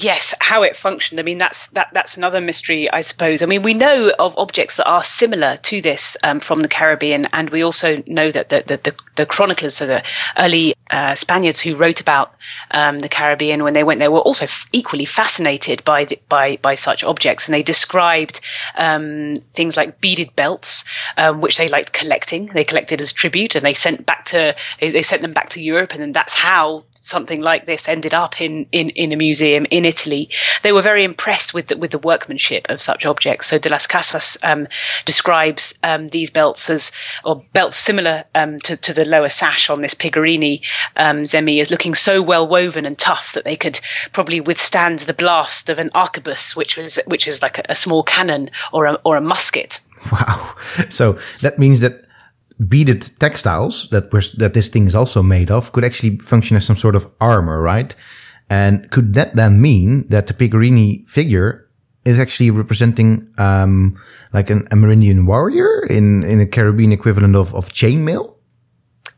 Yes, 0.00 0.32
how 0.38 0.62
it 0.62 0.76
functioned. 0.76 1.18
I 1.18 1.24
mean, 1.24 1.38
that's 1.38 1.66
that 1.68 1.88
that's 1.92 2.16
another 2.16 2.40
mystery, 2.40 2.88
I 2.92 3.00
suppose. 3.00 3.42
I 3.42 3.46
mean, 3.46 3.64
we 3.64 3.74
know 3.74 4.12
of 4.20 4.32
objects 4.38 4.76
that 4.76 4.86
are 4.86 5.02
similar 5.02 5.56
to 5.56 5.82
this 5.82 6.16
um, 6.22 6.38
from 6.38 6.62
the 6.62 6.68
Caribbean, 6.68 7.26
and 7.32 7.50
we 7.50 7.64
also 7.64 8.00
know 8.06 8.30
that 8.30 8.48
the 8.48 8.62
the, 8.64 8.76
the, 8.76 8.94
the 9.16 9.26
chroniclers, 9.26 9.76
so 9.76 9.88
the 9.88 10.04
early 10.38 10.76
uh, 10.92 11.16
Spaniards 11.16 11.60
who 11.60 11.74
wrote 11.74 12.00
about 12.00 12.32
um, 12.70 13.00
the 13.00 13.08
Caribbean 13.08 13.64
when 13.64 13.74
they 13.74 13.82
went 13.82 13.98
there, 13.98 14.12
were 14.12 14.20
also 14.20 14.44
f- 14.44 14.68
equally 14.70 15.04
fascinated 15.04 15.82
by 15.82 16.06
by 16.28 16.58
by 16.58 16.76
such 16.76 17.02
objects, 17.02 17.48
and 17.48 17.54
they 17.54 17.64
described 17.64 18.40
um, 18.76 19.34
things 19.54 19.76
like 19.76 20.00
beaded 20.00 20.34
belts, 20.36 20.84
um, 21.16 21.40
which 21.40 21.56
they 21.56 21.66
liked 21.66 21.92
collecting. 21.92 22.46
They 22.54 22.62
collected 22.62 23.00
as 23.00 23.12
tribute, 23.12 23.56
and 23.56 23.64
they 23.64 23.74
sent 23.74 24.06
back 24.06 24.26
to 24.26 24.54
they, 24.80 24.90
they 24.90 25.02
sent 25.02 25.22
them 25.22 25.32
back 25.32 25.48
to 25.50 25.62
Europe, 25.62 25.90
and 25.90 26.00
then 26.00 26.12
that's 26.12 26.34
how 26.34 26.84
something 27.02 27.40
like 27.40 27.66
this 27.66 27.88
ended 27.88 28.14
up 28.14 28.40
in, 28.40 28.66
in, 28.72 28.90
in 28.90 29.12
a 29.12 29.16
museum 29.16 29.66
in 29.70 29.84
Italy, 29.84 30.30
they 30.62 30.72
were 30.72 30.82
very 30.82 31.04
impressed 31.04 31.54
with 31.54 31.68
the, 31.68 31.76
with 31.76 31.90
the 31.90 31.98
workmanship 31.98 32.66
of 32.68 32.80
such 32.82 33.06
objects. 33.06 33.46
So 33.48 33.58
De 33.58 33.68
las 33.68 33.86
Casas 33.86 34.36
um, 34.42 34.66
describes 35.04 35.74
um, 35.82 36.08
these 36.08 36.30
belts 36.30 36.70
as, 36.70 36.92
or 37.24 37.44
belts 37.52 37.76
similar 37.76 38.24
um, 38.34 38.58
to, 38.60 38.76
to 38.76 38.92
the 38.92 39.04
lower 39.04 39.28
sash 39.28 39.70
on 39.70 39.82
this 39.82 39.94
Pigorini 39.94 40.62
um, 40.96 41.22
Zemi 41.22 41.60
as 41.60 41.70
looking 41.70 41.94
so 41.94 42.22
well 42.22 42.46
woven 42.46 42.84
and 42.84 42.98
tough 42.98 43.32
that 43.32 43.44
they 43.44 43.56
could 43.56 43.80
probably 44.12 44.40
withstand 44.40 45.00
the 45.00 45.14
blast 45.14 45.68
of 45.68 45.78
an 45.78 45.90
arquebus, 45.90 46.56
which 46.56 46.76
was 46.76 46.98
which 47.06 47.26
is 47.26 47.42
like 47.42 47.58
a, 47.58 47.64
a 47.68 47.74
small 47.74 48.02
cannon 48.02 48.50
or 48.72 48.86
a, 48.86 48.94
or 49.04 49.16
a 49.16 49.20
musket. 49.20 49.80
Wow! 50.12 50.54
So 50.90 51.18
that 51.42 51.58
means 51.58 51.80
that 51.80 52.07
beaded 52.66 53.02
textiles 53.20 53.88
that 53.90 54.12
was 54.12 54.32
that 54.32 54.54
this 54.54 54.68
thing 54.68 54.86
is 54.86 54.94
also 54.94 55.22
made 55.22 55.50
of 55.50 55.72
could 55.72 55.84
actually 55.84 56.18
function 56.18 56.56
as 56.56 56.66
some 56.66 56.76
sort 56.76 56.96
of 56.96 57.10
armor, 57.20 57.60
right? 57.62 57.94
And 58.50 58.90
could 58.90 59.14
that 59.14 59.36
then 59.36 59.60
mean 59.60 60.08
that 60.08 60.26
the 60.26 60.34
Pigorini 60.34 61.06
figure 61.08 61.68
is 62.04 62.18
actually 62.18 62.50
representing 62.50 63.28
um, 63.36 63.98
like 64.32 64.50
an 64.50 64.66
Amerindian 64.70 65.26
warrior 65.26 65.84
in 65.88 66.24
in 66.24 66.40
a 66.40 66.46
Caribbean 66.46 66.92
equivalent 66.92 67.36
of 67.36 67.54
of 67.54 67.68
chainmail? 67.68 68.34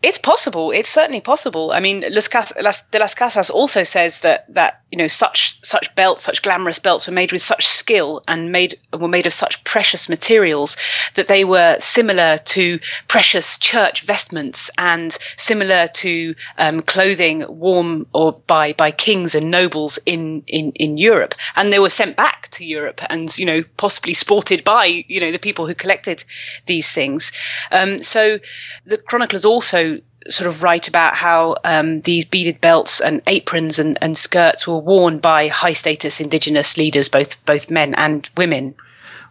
It's 0.02 0.18
possible. 0.18 0.70
It's 0.70 0.88
certainly 0.88 1.20
possible. 1.20 1.73
I 1.73 1.80
mean, 1.80 2.04
Las, 2.09 2.28
Las, 2.62 2.82
de 2.90 2.99
las 2.99 3.14
Casas 3.14 3.50
also 3.50 3.85
says 3.85 4.20
that 4.20 4.47
that 4.54 4.80
you 4.90 4.99
know 4.99 5.06
such 5.06 5.62
such 5.64 5.94
belts, 5.94 6.23
such 6.23 6.42
glamorous 6.42 6.78
belts, 6.78 7.06
were 7.06 7.12
made 7.12 7.32
with 7.32 7.42
such 7.42 7.66
skill 7.66 8.23
and 8.26 8.52
made 8.52 8.78
were 8.92 9.09
made 9.09 9.26
of 9.26 9.32
such 9.32 9.62
precious 9.64 10.09
materials 10.09 10.76
that 11.14 11.28
they 11.28 11.44
were 11.44 11.76
similar 11.78 12.38
to 12.38 12.78
precious 13.09 13.59
church 13.59 14.02
vestments 14.02 14.70
and 14.78 15.16
similar 15.37 15.88
to 15.88 16.35
um, 16.59 16.82
clothing 16.82 17.44
worn 17.49 18.06
or 18.12 18.32
by 18.47 18.73
by 18.73 18.90
kings 18.90 19.35
and 19.35 19.50
nobles 19.50 19.99
in, 20.06 20.42
in 20.47 20.73
in 20.73 20.97
Europe. 20.97 21.35
And 21.56 21.73
they 21.73 21.78
were 21.78 21.90
sent 21.90 22.16
back 22.16 22.49
to 22.50 22.64
Europe 22.64 23.00
and 23.09 23.37
you 23.38 23.47
know 23.47 23.62
possibly 23.76 24.14
sported 24.14 24.64
by 24.64 24.87
you 24.87 25.20
know 25.20 25.32
the 25.32 25.38
people 25.38 25.66
who 25.66 25.75
collected 25.75 26.25
these 26.66 26.92
things. 26.92 27.32
Um, 27.70 27.99
so 27.99 28.38
the 28.85 28.99
chroniclers 28.99 29.44
also 29.44 30.00
sort 30.31 30.49
of 30.49 30.63
write 30.63 30.89
about 30.89 31.15
how 31.15 31.57
um, 31.65 32.01
these 32.01 32.25
beaded 32.25 32.61
belts 32.61 33.01
and 33.01 33.21
aprons 33.27 33.79
and, 33.79 33.99
and 34.01 34.17
skirts 34.17 34.67
were 34.67 34.79
worn 34.79 35.19
by 35.19 35.49
high 35.49 35.73
status 35.73 36.21
indigenous 36.21 36.77
leaders, 36.77 37.09
both 37.09 37.45
both 37.45 37.71
men 37.71 37.95
and 37.95 38.29
women. 38.37 38.75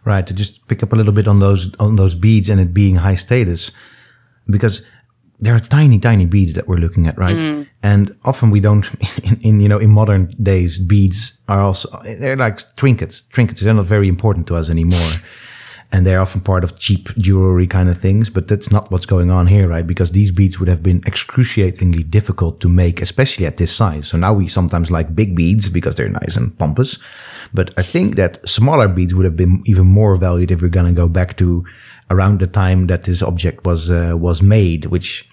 Right. 0.04 0.26
To 0.26 0.34
just 0.34 0.66
pick 0.68 0.82
up 0.82 0.92
a 0.92 0.96
little 0.96 1.12
bit 1.12 1.28
on 1.28 1.40
those 1.40 1.74
on 1.78 1.96
those 1.96 2.14
beads 2.14 2.48
and 2.48 2.60
it 2.60 2.72
being 2.72 2.96
high 2.96 3.16
status, 3.16 3.72
because 4.48 4.84
there 5.40 5.54
are 5.54 5.60
tiny, 5.60 5.98
tiny 5.98 6.26
beads 6.26 6.52
that 6.52 6.68
we're 6.68 6.76
looking 6.76 7.06
at, 7.06 7.16
right? 7.16 7.36
Mm. 7.36 7.66
And 7.82 8.14
often 8.24 8.50
we 8.50 8.60
don't, 8.60 8.86
in, 9.24 9.40
in, 9.40 9.60
you 9.60 9.68
know, 9.68 9.78
in 9.78 9.90
modern 9.90 10.34
days, 10.42 10.78
beads 10.78 11.38
are 11.48 11.62
also, 11.62 11.88
they're 12.04 12.36
like 12.36 12.60
trinkets. 12.76 13.22
Trinkets, 13.22 13.62
they're 13.62 13.72
not 13.72 13.86
very 13.86 14.06
important 14.06 14.46
to 14.48 14.56
us 14.56 14.68
anymore 14.68 15.00
and 15.92 16.06
they're 16.06 16.20
often 16.20 16.40
part 16.40 16.62
of 16.62 16.78
cheap 16.78 17.14
jewelry 17.16 17.66
kind 17.66 17.88
of 17.88 17.98
things. 17.98 18.30
But 18.30 18.48
that's 18.48 18.70
not 18.70 18.90
what's 18.90 19.06
going 19.06 19.30
on 19.30 19.48
here, 19.48 19.68
right? 19.68 19.86
Because 19.86 20.12
these 20.12 20.30
beads 20.30 20.58
would 20.58 20.68
have 20.68 20.82
been 20.82 21.02
excruciatingly 21.06 22.04
difficult 22.04 22.60
to 22.60 22.68
make, 22.68 23.00
especially 23.00 23.46
at 23.46 23.56
this 23.56 23.74
size. 23.74 24.08
So 24.08 24.16
now 24.16 24.32
we 24.32 24.48
sometimes 24.48 24.90
like 24.90 25.14
big 25.14 25.34
beads 25.34 25.68
because 25.68 25.96
they're 25.96 26.08
nice 26.08 26.36
and 26.36 26.56
pompous. 26.58 26.98
But 27.52 27.74
I 27.76 27.82
think 27.82 28.16
that 28.16 28.48
smaller 28.48 28.86
beads 28.86 29.14
would 29.14 29.24
have 29.24 29.36
been 29.36 29.62
even 29.66 29.86
more 29.86 30.16
valued 30.16 30.50
if 30.50 30.62
we're 30.62 30.68
going 30.68 30.86
to 30.86 30.92
go 30.92 31.08
back 31.08 31.36
to 31.38 31.64
around 32.08 32.40
the 32.40 32.46
time 32.46 32.86
that 32.86 33.04
this 33.04 33.22
object 33.22 33.64
was 33.64 33.90
uh, 33.90 34.14
was 34.16 34.42
made, 34.42 34.86
which 34.86 35.28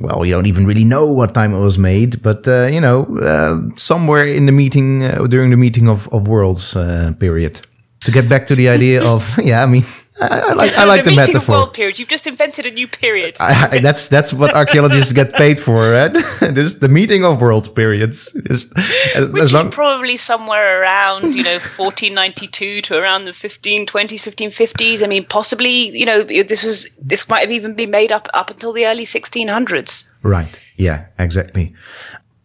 well, 0.00 0.24
you 0.24 0.32
don't 0.32 0.46
even 0.46 0.66
really 0.66 0.84
know 0.84 1.12
what 1.12 1.34
time 1.34 1.54
it 1.54 1.60
was 1.60 1.78
made, 1.78 2.22
but 2.22 2.46
uh, 2.48 2.66
you 2.66 2.80
know, 2.80 3.04
uh, 3.18 3.60
somewhere 3.76 4.26
in 4.26 4.46
the 4.46 4.52
meeting 4.52 5.04
uh, 5.04 5.26
during 5.28 5.50
the 5.50 5.56
meeting 5.56 5.88
of 5.88 6.08
of 6.12 6.28
worlds 6.28 6.76
uh, 6.76 7.12
period. 7.18 7.60
To 8.06 8.12
get 8.12 8.28
back 8.28 8.46
to 8.46 8.54
the 8.54 8.68
idea 8.68 9.04
of 9.04 9.22
yeah, 9.42 9.62
I 9.62 9.66
mean, 9.66 9.84
I, 10.20 10.26
I 10.26 10.52
like 10.54 10.72
I 10.78 10.84
like 10.84 11.04
the, 11.04 11.10
the 11.10 11.16
metaphor. 11.16 11.56
World 11.56 11.74
period. 11.74 11.98
You've 11.98 12.08
just 12.08 12.26
invented 12.26 12.64
a 12.64 12.70
new 12.70 12.88
period. 12.88 13.36
I, 13.38 13.80
that's 13.80 14.08
that's 14.08 14.32
what 14.32 14.54
archaeologists 14.54 15.12
get 15.12 15.34
paid 15.34 15.58
for, 15.58 15.90
right? 15.90 16.12
this 16.40 16.74
the 16.74 16.88
meeting 16.88 17.24
of 17.24 17.40
world 17.40 17.74
periods. 17.74 18.32
Just, 18.46 18.78
as, 19.14 19.32
Which 19.32 19.42
as 19.42 19.52
long- 19.52 19.68
is 19.68 19.74
probably 19.74 20.16
somewhere 20.16 20.80
around 20.80 21.34
you 21.34 21.42
know 21.42 21.58
1492 21.58 22.82
to 22.82 22.96
around 22.96 23.26
the 23.26 23.32
1520s, 23.32 23.86
1550s. 23.88 25.02
I 25.02 25.06
mean, 25.06 25.26
possibly 25.26 25.90
you 25.98 26.06
know 26.06 26.22
this 26.22 26.62
was 26.62 26.88
this 26.98 27.28
might 27.28 27.40
have 27.40 27.50
even 27.50 27.74
been 27.74 27.90
made 27.90 28.12
up 28.12 28.28
up 28.32 28.50
until 28.50 28.72
the 28.72 28.86
early 28.86 29.04
1600s. 29.04 30.06
Right. 30.22 30.58
Yeah. 30.76 31.06
Exactly. 31.18 31.74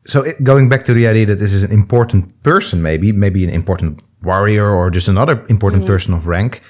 So 0.05 0.23
it, 0.23 0.43
going 0.43 0.67
back 0.67 0.83
to 0.85 0.93
the 0.93 1.07
idea 1.07 1.25
that 1.27 1.39
this 1.39 1.53
is 1.53 1.63
an 1.63 1.71
important 1.71 2.41
person, 2.43 2.81
maybe 2.81 3.11
maybe 3.11 3.43
an 3.43 3.49
important 3.51 4.03
warrior 4.23 4.69
or 4.69 4.89
just 4.89 5.07
another 5.07 5.45
important 5.49 5.83
mm-hmm. 5.83 5.93
person 5.93 6.13
of 6.13 6.27
rank 6.27 6.61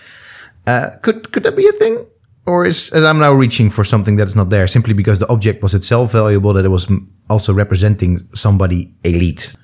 uh, 0.67 0.91
could 1.01 1.31
could 1.31 1.43
that 1.43 1.55
be 1.55 1.67
a 1.67 1.71
thing? 1.71 2.05
Or 2.45 2.65
is 2.65 2.91
as 2.91 3.03
I'm 3.03 3.19
now 3.19 3.33
reaching 3.33 3.69
for 3.69 3.83
something 3.83 4.15
that's 4.15 4.35
not 4.35 4.49
there 4.49 4.67
simply 4.67 4.93
because 4.93 5.19
the 5.19 5.29
object 5.29 5.61
was 5.63 5.73
itself 5.73 6.11
valuable 6.11 6.53
that 6.53 6.65
it 6.65 6.69
was 6.69 6.91
also 7.29 7.53
representing 7.53 8.27
somebody 8.33 8.93
elite? 9.03 9.55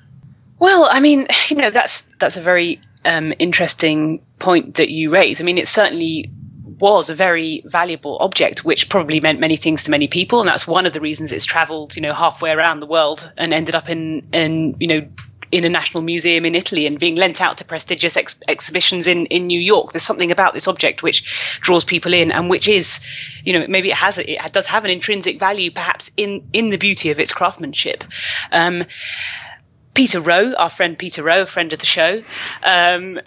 Well, 0.58 0.88
I 0.90 1.00
mean, 1.00 1.26
you 1.48 1.56
know, 1.56 1.70
that's 1.70 2.02
that's 2.18 2.36
a 2.36 2.42
very 2.42 2.80
um, 3.04 3.32
interesting 3.38 4.20
point 4.38 4.74
that 4.74 4.90
you 4.90 5.10
raise. 5.10 5.40
I 5.40 5.44
mean, 5.44 5.58
it 5.58 5.68
certainly 5.68 6.30
was 6.80 7.10
a 7.10 7.14
very 7.14 7.64
valuable 7.66 8.18
object, 8.20 8.64
which 8.64 8.88
probably 8.88 9.18
meant 9.18 9.40
many 9.40 9.56
things 9.56 9.82
to 9.82 9.90
many 9.90 10.06
people, 10.06 10.38
and 10.38 10.48
that's 10.48 10.66
one 10.66 10.86
of 10.86 10.92
the 10.92 11.00
reasons 11.00 11.32
it's 11.32 11.44
travelled, 11.44 11.96
you 11.96 12.02
know, 12.02 12.14
halfway 12.14 12.50
around 12.50 12.78
the 12.78 12.86
world 12.86 13.32
and 13.36 13.52
ended 13.52 13.74
up 13.74 13.88
in 13.88 14.26
in 14.32 14.76
you 14.78 14.86
know 14.86 15.08
in 15.50 15.64
a 15.64 15.68
national 15.68 16.02
museum 16.02 16.44
in 16.44 16.54
Italy 16.54 16.86
and 16.86 16.98
being 16.98 17.16
lent 17.16 17.40
out 17.40 17.56
to 17.58 17.64
prestigious 17.64 18.16
ex- 18.16 18.40
exhibitions 18.48 19.06
in, 19.06 19.26
in 19.26 19.46
New 19.46 19.60
York. 19.60 19.92
There's 19.92 20.02
something 20.02 20.30
about 20.30 20.54
this 20.54 20.68
object 20.68 21.02
which 21.02 21.24
draws 21.60 21.84
people 21.84 22.12
in 22.12 22.30
and 22.30 22.50
which 22.50 22.68
is, 22.68 23.00
you 23.44 23.52
know, 23.52 23.66
maybe 23.68 23.90
it 23.90 23.96
has 23.96 24.18
it 24.18 24.52
does 24.52 24.66
have 24.66 24.84
an 24.84 24.90
intrinsic 24.90 25.38
value, 25.38 25.70
perhaps 25.70 26.10
in 26.16 26.46
in 26.52 26.70
the 26.70 26.78
beauty 26.78 27.10
of 27.10 27.18
its 27.18 27.32
craftsmanship. 27.32 28.04
Um, 28.52 28.84
Peter 29.94 30.20
Roe, 30.20 30.52
our 30.54 30.70
friend 30.70 30.96
Peter 30.96 31.24
Roe, 31.24 31.42
a 31.42 31.46
friend 31.46 31.72
of 31.72 31.80
the 31.80 31.86
show, 31.86 32.22
um, 32.62 33.18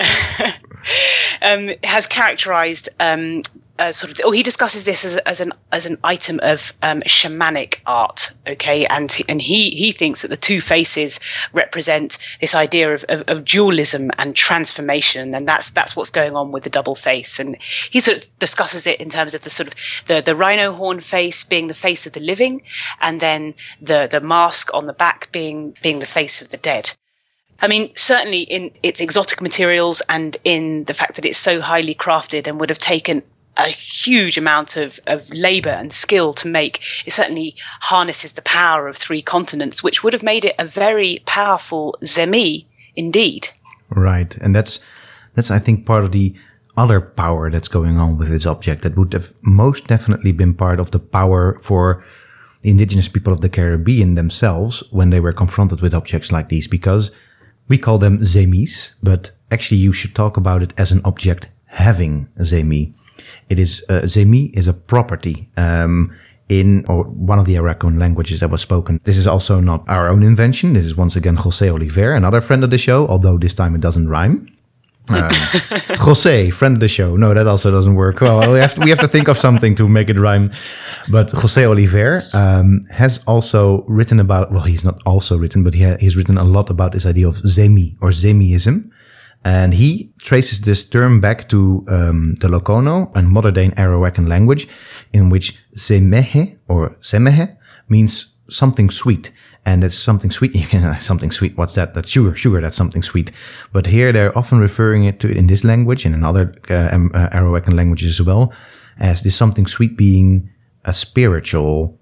um, 1.42 1.72
has 1.84 2.08
characterized 2.08 2.88
um, 3.00 3.42
uh, 3.82 3.92
sort 3.92 4.12
of, 4.12 4.22
oh, 4.24 4.30
he 4.30 4.44
discusses 4.44 4.84
this 4.86 5.04
as, 5.04 5.18
as 5.18 5.42
an 5.42 5.52
as 5.72 5.88
an 5.88 5.98
item 6.04 6.40
of 6.44 6.72
um, 6.84 7.02
shamanic 7.02 7.80
art, 7.88 8.32
okay, 8.48 8.86
and 8.86 9.18
and 9.28 9.42
he 9.42 9.72
he 9.72 9.92
thinks 9.92 10.22
that 10.22 10.28
the 10.28 10.38
two 10.38 10.62
faces 10.62 11.20
represent 11.52 12.20
this 12.42 12.54
idea 12.54 12.94
of, 12.94 13.04
of, 13.10 13.24
of, 13.28 13.44
dualism 13.44 14.12
and 14.20 14.36
transformation, 14.36 15.34
and 15.34 15.48
that's 15.48 15.72
that's 15.72 15.96
what's 15.96 16.12
going 16.12 16.36
on 16.36 16.52
with 16.52 16.64
the 16.64 16.70
double 16.70 16.94
face, 16.94 17.40
and 17.40 17.58
he 17.90 18.00
sort 18.00 18.18
of 18.18 18.38
discusses 18.38 18.86
it 18.86 19.02
in 19.02 19.10
terms 19.10 19.34
of 19.34 19.42
the 19.42 19.50
sort 19.50 19.68
of 19.68 19.74
the 20.06 20.22
the 20.22 20.36
rhino 20.36 20.74
horn 20.74 21.02
face 21.02 21.44
being 21.44 21.66
the 21.66 21.74
face 21.74 22.06
of 22.06 22.14
the 22.14 22.20
living, 22.20 22.62
and 23.00 23.20
then 23.20 23.56
the 23.82 24.08
the 24.12 24.22
mask 24.22 24.72
on 24.76 24.86
the 24.86 24.94
back 24.94 25.32
being 25.32 25.76
being 25.82 25.98
the 25.98 26.06
face 26.06 26.40
of 26.40 26.50
the 26.50 26.58
dead. 26.58 26.92
I 27.64 27.68
mean, 27.68 27.92
certainly 27.96 28.42
in 28.42 28.72
its 28.84 29.02
exotic 29.02 29.42
materials 29.42 30.04
and 30.08 30.38
in 30.44 30.84
the 30.86 30.94
fact 30.94 31.16
that 31.16 31.26
it's 31.26 31.38
so 31.38 31.62
highly 31.62 31.96
crafted 31.96 32.48
and 32.48 32.60
would 32.60 32.70
have 32.70 32.80
taken 32.80 33.24
a 33.58 33.70
huge 33.70 34.38
amount 34.38 34.78
of, 34.78 35.00
of 35.08 35.30
labor 35.30 35.70
and 35.70 35.92
skill 35.92 36.34
to 36.34 36.48
make. 36.48 36.82
It 37.06 37.14
certainly 37.14 37.56
harnesses 37.82 38.34
the 38.34 38.42
power 38.42 38.88
of 38.88 38.98
three 38.98 39.22
continents, 39.22 39.84
which 39.84 40.04
would 40.04 40.14
have 40.14 40.24
made 40.24 40.46
it 40.46 40.56
a 40.58 40.66
very 40.66 41.22
powerful 41.26 41.98
zemi 42.04 42.66
indeed. 42.96 43.50
Right. 43.90 44.36
And 44.38 44.56
that's, 44.56 44.80
that's, 45.34 45.52
I 45.52 45.60
think, 45.60 45.86
part 45.86 46.06
of 46.06 46.12
the 46.12 46.34
other 46.78 47.02
power 47.02 47.52
that's 47.52 47.68
going 47.68 47.98
on 47.98 48.18
with 48.18 48.30
this 48.30 48.46
object 48.46 48.82
that 48.84 48.98
would 48.98 49.14
have 49.14 49.34
most 49.42 49.88
definitely 49.88 50.32
been 50.32 50.54
part 50.54 50.80
of 50.80 50.92
the 50.92 51.00
power 51.00 51.60
for 51.60 52.04
the 52.62 52.70
indigenous 52.70 53.10
people 53.10 53.34
of 53.34 53.42
the 53.42 53.50
Caribbean 53.50 54.16
themselves 54.16 54.84
when 54.92 55.10
they 55.10 55.20
were 55.20 55.34
confronted 55.34 55.82
with 55.82 55.94
objects 55.94 56.32
like 56.32 56.50
these, 56.50 56.68
because 56.68 57.12
we 57.68 57.78
call 57.78 57.98
them 57.98 58.20
zemis, 58.20 58.94
but 59.04 59.32
actually 59.52 59.78
you 59.78 59.92
should 59.92 60.16
talk 60.16 60.38
about 60.38 60.64
it 60.64 60.74
as 60.78 60.92
an 60.92 61.02
object 61.04 61.48
having 61.66 62.28
zemi. 62.40 62.94
It 63.52 63.60
is 63.60 63.84
uh, 63.90 64.02
Zemi 64.04 64.58
is 64.58 64.68
a 64.70 64.74
property 64.74 65.50
um, 65.58 66.16
in 66.48 66.86
or 66.88 67.04
one 67.04 67.38
of 67.38 67.46
the 67.46 67.56
Arawakan 67.56 68.00
languages 68.00 68.40
that 68.40 68.50
was 68.50 68.62
spoken. 68.62 69.02
This 69.04 69.18
is 69.18 69.28
also 69.28 69.60
not 69.60 69.84
our 69.90 70.08
own 70.08 70.24
invention. 70.24 70.74
This 70.74 70.86
is 70.86 70.96
once 70.96 71.18
again 71.18 71.36
Jose 71.36 71.68
Oliver, 71.68 72.14
another 72.14 72.40
friend 72.42 72.64
of 72.64 72.70
the 72.70 72.78
show, 72.78 73.08
although 73.08 73.38
this 73.38 73.54
time 73.54 73.76
it 73.76 73.82
doesn't 73.82 74.08
rhyme. 74.08 74.48
Um, 75.10 75.32
Jose, 76.08 76.50
friend 76.52 76.76
of 76.78 76.80
the 76.80 76.88
show. 76.88 77.18
No, 77.18 77.34
that 77.34 77.48
also 77.48 77.72
doesn't 77.72 77.96
work. 77.96 78.22
Well, 78.22 78.54
we 78.54 78.60
have 78.60 78.76
to, 78.76 78.82
we 78.82 78.90
have 78.90 79.00
to 79.00 79.08
think 79.08 79.28
of 79.28 79.38
something 79.38 79.76
to 79.76 79.90
make 79.90 80.10
it 80.10 80.18
rhyme. 80.18 80.52
But 81.10 81.32
Jose 81.32 81.64
Oliver 81.64 82.22
um, 82.34 82.82
has 82.90 83.24
also 83.26 83.84
written 83.88 84.20
about. 84.20 84.52
Well, 84.52 84.64
he's 84.64 84.84
not 84.84 85.02
also 85.06 85.38
written, 85.38 85.64
but 85.64 85.74
he 85.74 85.84
ha- 85.84 85.98
he's 86.00 86.16
written 86.16 86.38
a 86.38 86.46
lot 86.46 86.70
about 86.70 86.92
this 86.94 87.06
idea 87.06 87.28
of 87.28 87.36
zemi 87.44 87.98
or 88.02 88.10
zemiism. 88.10 88.92
And 89.44 89.74
he 89.74 90.12
traces 90.20 90.62
this 90.62 90.88
term 90.88 91.20
back 91.20 91.50
to 91.50 91.84
um, 91.88 92.36
the 92.36 92.48
Lokono, 92.48 93.12
a 93.16 93.22
modern 93.24 93.54
day 93.54 93.70
Arawakan 93.70 94.28
language, 94.28 94.68
in 95.14 95.30
which 95.30 95.60
semehe 95.76 96.58
or 96.68 96.92
semehe 97.02 97.58
means 97.90 98.36
something 98.50 98.90
sweet. 98.90 99.32
And 99.66 99.84
it's 99.84 99.98
something 99.98 100.32
sweet. 100.32 100.56
something 101.00 101.32
sweet. 101.32 101.58
What's 101.58 101.76
that? 101.76 101.94
That's 101.94 102.10
sugar. 102.10 102.36
Sugar. 102.36 102.62
That's 102.62 102.78
something 102.78 103.02
sweet. 103.02 103.32
But 103.72 103.88
here 103.88 104.12
they're 104.12 104.38
often 104.38 104.60
referring 104.60 105.06
it 105.06 105.20
to 105.22 105.30
in 105.30 105.48
this 105.48 105.64
language 105.64 106.06
and 106.06 106.14
in 106.14 106.24
other 106.24 106.54
uh, 106.70 106.90
um, 106.92 107.12
uh, 107.14 107.30
Arawakan 107.30 107.76
languages 107.76 108.20
as 108.20 108.26
well 108.26 108.54
as 109.00 109.24
this 109.24 109.36
something 109.36 109.66
sweet 109.66 109.98
being 109.98 110.50
a 110.86 110.94
spiritual 110.94 111.98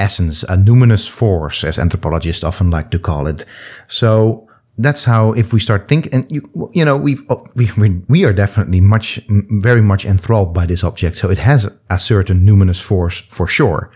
essence, 0.00 0.42
a 0.44 0.56
numinous 0.56 1.08
force, 1.08 1.64
as 1.64 1.78
anthropologists 1.78 2.44
often 2.44 2.70
like 2.70 2.90
to 2.90 2.98
call 2.98 3.26
it. 3.26 3.44
So 3.88 4.48
that's 4.84 5.04
how 5.04 5.32
if 5.32 5.52
we 5.52 5.60
start 5.60 5.88
thinking 5.88 6.12
and 6.12 6.30
you 6.30 6.70
you 6.72 6.84
know 6.84 6.96
we've 6.96 7.22
oh, 7.30 7.44
we 7.54 7.70
we 8.08 8.24
are 8.24 8.32
definitely 8.32 8.80
much 8.80 9.20
very 9.68 9.82
much 9.82 10.04
enthralled 10.04 10.52
by 10.52 10.66
this 10.66 10.84
object. 10.84 11.16
So 11.16 11.30
it 11.30 11.38
has 11.38 11.70
a 11.90 11.98
certain 11.98 12.46
numinous 12.46 12.80
force 12.80 13.18
for 13.18 13.46
sure. 13.46 13.90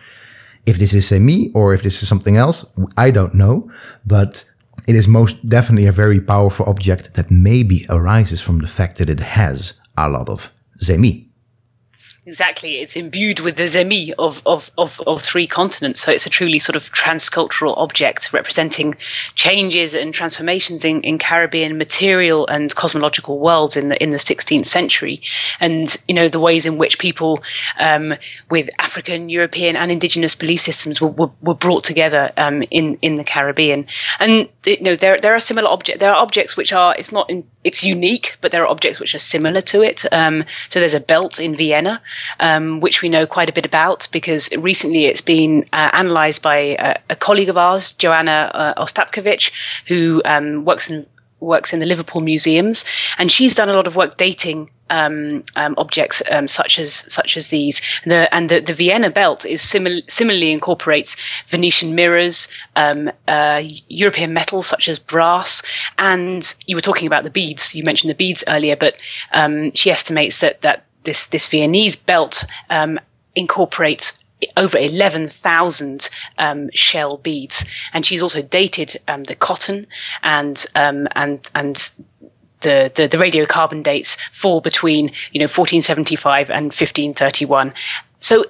If 0.67 0.79
this 0.79 0.95
is 0.95 1.13
a 1.13 1.21
me 1.21 1.51
or 1.55 1.75
if 1.75 1.83
this 1.83 2.03
is 2.03 2.09
something 2.09 2.37
else 2.37 2.67
i 2.97 3.11
don't 3.11 3.35
know 3.35 3.71
but 4.05 4.45
it 4.87 4.95
is 4.95 5.09
most 5.09 5.49
definitely 5.49 5.87
a 5.87 5.93
very 5.93 6.21
powerful 6.21 6.67
object 6.67 7.15
that 7.15 7.31
maybe 7.31 7.87
arises 7.89 8.41
from 8.41 8.59
the 8.59 8.67
fact 8.67 8.99
that 8.99 9.09
it 9.09 9.21
has 9.21 9.75
a 9.97 10.09
lot 10.09 10.29
of 10.29 10.53
zemi 10.81 11.26
Exactly. 12.27 12.81
It's 12.81 12.97
imbued 12.97 13.39
with 13.39 13.55
the 13.55 13.63
zemi 13.63 14.13
of, 14.19 14.43
of, 14.47 14.73
of, 14.77 15.01
of, 15.07 15.23
three 15.23 15.47
continents. 15.47 16.01
So 16.01 16.11
it's 16.11 16.27
a 16.27 16.31
truly 16.31 16.59
sort 16.59 16.75
of 16.75 16.91
transcultural 16.91 17.79
object 17.79 18.33
representing 18.33 18.97
changes 19.37 19.95
and 19.95 20.13
transformations 20.13 20.85
in, 20.85 21.03
in 21.03 21.19
Caribbean 21.19 21.79
material 21.79 22.45
and 22.49 22.75
cosmological 22.75 23.39
worlds 23.39 23.77
in 23.77 23.91
the, 23.91 24.03
in 24.03 24.11
the 24.11 24.17
16th 24.17 24.67
century. 24.67 25.23
And, 25.61 25.97
you 26.09 26.15
know, 26.17 26.29
the 26.29 26.41
ways 26.41 26.67
in 26.67 26.79
which 26.79 26.99
people 26.99 27.45
um, 27.79 28.15
with 28.51 28.71
African, 28.81 29.29
European 29.29 29.77
and 29.77 29.93
indigenous 29.93 30.35
belief 30.35 30.63
systems 30.63 31.01
were, 31.01 31.11
were, 31.11 31.31
were 31.43 31.55
brought 31.55 31.85
together 31.85 32.33
um, 32.39 32.65
in, 32.73 32.99
in 33.03 33.15
the 33.15 33.25
Caribbean. 33.25 33.87
And, 34.19 34.49
you 34.65 34.83
know, 34.83 34.97
there, 34.97 35.17
there 35.21 35.37
are 35.37 35.39
similar 35.39 35.69
objects. 35.69 36.01
There 36.01 36.13
are 36.13 36.21
objects 36.21 36.57
which 36.57 36.73
are, 36.73 36.93
it's 36.99 37.13
not 37.13 37.31
in, 37.31 37.45
it's 37.67 37.83
unique, 37.83 38.37
but 38.41 38.53
there 38.53 38.63
are 38.63 38.71
objects 38.71 39.01
which 39.01 39.15
are 39.15 39.19
similar 39.19 39.61
to 39.61 39.83
it. 39.83 40.05
Um, 40.13 40.45
so 40.69 40.79
there's 40.79 40.95
a 40.95 41.01
belt 41.01 41.41
in 41.41 41.57
Vienna 41.57 42.01
um, 42.39 42.81
which 42.81 43.03
we 43.03 43.09
know 43.09 43.27
quite 43.27 43.49
a 43.49 43.53
bit 43.53 43.67
about 43.67 44.07
because 44.13 44.49
recently 44.53 45.07
it's 45.07 45.21
been 45.21 45.65
uh, 45.73 45.91
analysed 45.93 46.43
by 46.43 46.57
a, 47.11 47.17
colleague 47.17 47.49
of 47.49 47.57
ours, 47.57 47.93
Joanna 47.93 48.53
uh, 48.55 48.85
Ostapkowicz, 48.85 49.51
who 49.89 50.23
um, 50.25 50.65
works 50.65 50.89
in 50.89 51.07
works 51.41 51.73
in 51.73 51.81
the 51.81 51.87
Liverpool 51.87 52.21
museums, 52.21 52.85
and 53.19 53.31
she's 53.31 53.55
done 53.55 53.69
a 53.69 53.75
lot 53.75 53.87
of 53.87 53.97
work 53.97 54.17
dating 54.17 54.71
um, 54.91 55.45
um, 55.57 55.75
objects 55.79 56.23
um, 56.31 56.49
such 56.49 56.79
as 56.79 57.13
such 57.13 57.37
as 57.37 57.49
these. 57.49 57.81
The, 58.05 58.33
and 58.35 58.49
the, 58.49 58.61
the 58.61 58.75
Vienna 58.75 59.11
belt 59.11 59.45
is 59.45 59.63
simil- 59.63 60.09
similarly 60.11 60.53
incorporates 60.53 61.17
Venetian 61.49 61.95
mirrors, 61.95 62.49
um, 62.77 63.11
uh, 63.29 63.63
European 63.89 64.33
metals 64.33 64.67
such 64.67 64.89
as 64.89 64.99
brass, 64.99 65.63
and 65.99 66.55
you 66.67 66.77
were 66.77 66.83
talking 66.83 67.07
about 67.07 67.25
the 67.25 67.31
beads. 67.31 67.75
You 67.75 67.85
mentioned 67.85 68.11
the 68.11 68.15
beads 68.15 68.45
earlier, 68.47 68.77
but 68.77 68.97
um, 69.33 69.73
she 69.73 69.91
estimates 69.91 70.41
that 70.41 70.61
that 70.63 70.85
this 71.05 71.27
this 71.27 71.47
Viennese 71.47 71.97
belt 71.97 72.45
um, 72.71 72.99
incorporates 73.35 74.19
over 74.57 74.77
11,000 74.77 76.11
um, 76.39 76.71
shell 76.75 77.17
beads, 77.19 77.65
and 77.93 78.05
she's 78.05 78.23
also 78.23 78.43
dated 78.43 78.97
um, 79.09 79.25
the 79.25 79.35
cotton 79.35 79.87
and 80.23 80.67
um, 80.75 81.09
and 81.13 81.49
and 81.55 81.93
the, 82.61 82.91
the, 82.95 83.07
the 83.07 83.17
radiocarbon 83.17 83.83
dates 83.83 84.17
fall 84.33 84.61
between 84.61 85.07
you 85.33 85.39
know 85.39 85.45
1475 85.45 86.51
and 86.51 86.67
1531. 86.67 87.73
So 88.21 88.47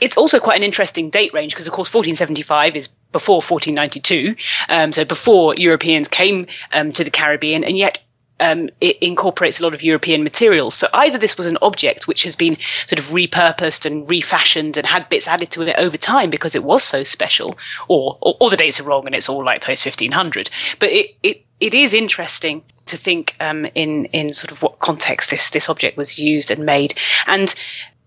it's 0.00 0.16
also 0.16 0.40
quite 0.40 0.56
an 0.56 0.62
interesting 0.62 1.08
date 1.10 1.32
range 1.32 1.52
because 1.52 1.66
of 1.66 1.72
course 1.72 1.92
1475 1.92 2.76
is 2.76 2.88
before 3.12 3.36
1492, 3.36 4.36
um, 4.68 4.92
so 4.92 5.04
before 5.04 5.54
Europeans 5.54 6.08
came 6.08 6.46
um, 6.72 6.92
to 6.92 7.02
the 7.04 7.10
Caribbean, 7.10 7.64
and 7.64 7.78
yet 7.78 8.02
um, 8.40 8.68
it 8.80 8.98
incorporates 9.00 9.58
a 9.58 9.62
lot 9.62 9.74
of 9.74 9.82
European 9.82 10.22
materials. 10.22 10.74
So 10.74 10.88
either 10.92 11.18
this 11.18 11.36
was 11.36 11.46
an 11.46 11.58
object 11.62 12.06
which 12.06 12.22
has 12.22 12.36
been 12.36 12.56
sort 12.86 12.98
of 12.98 13.06
repurposed 13.06 13.84
and 13.84 14.08
refashioned 14.08 14.76
and 14.76 14.86
had 14.86 15.08
bits 15.08 15.26
added 15.26 15.50
to 15.52 15.62
it 15.62 15.74
over 15.78 15.96
time 15.96 16.30
because 16.30 16.54
it 16.54 16.64
was 16.64 16.84
so 16.84 17.02
special, 17.02 17.58
or 17.88 18.18
or, 18.20 18.36
or 18.40 18.50
the 18.50 18.56
dates 18.56 18.78
are 18.78 18.84
wrong 18.84 19.06
and 19.06 19.14
it's 19.14 19.28
all 19.28 19.44
like 19.44 19.62
post 19.62 19.82
fifteen 19.82 20.12
hundred. 20.12 20.50
But 20.78 20.90
it, 20.92 21.16
it 21.22 21.44
it 21.60 21.74
is 21.74 21.92
interesting 21.92 22.62
to 22.88 22.96
think 22.96 23.36
um, 23.40 23.66
in 23.74 24.06
in 24.06 24.32
sort 24.32 24.50
of 24.50 24.62
what 24.62 24.78
context 24.80 25.30
this 25.30 25.50
this 25.50 25.68
object 25.68 25.96
was 25.96 26.18
used 26.18 26.50
and 26.50 26.64
made, 26.64 26.94
and 27.26 27.54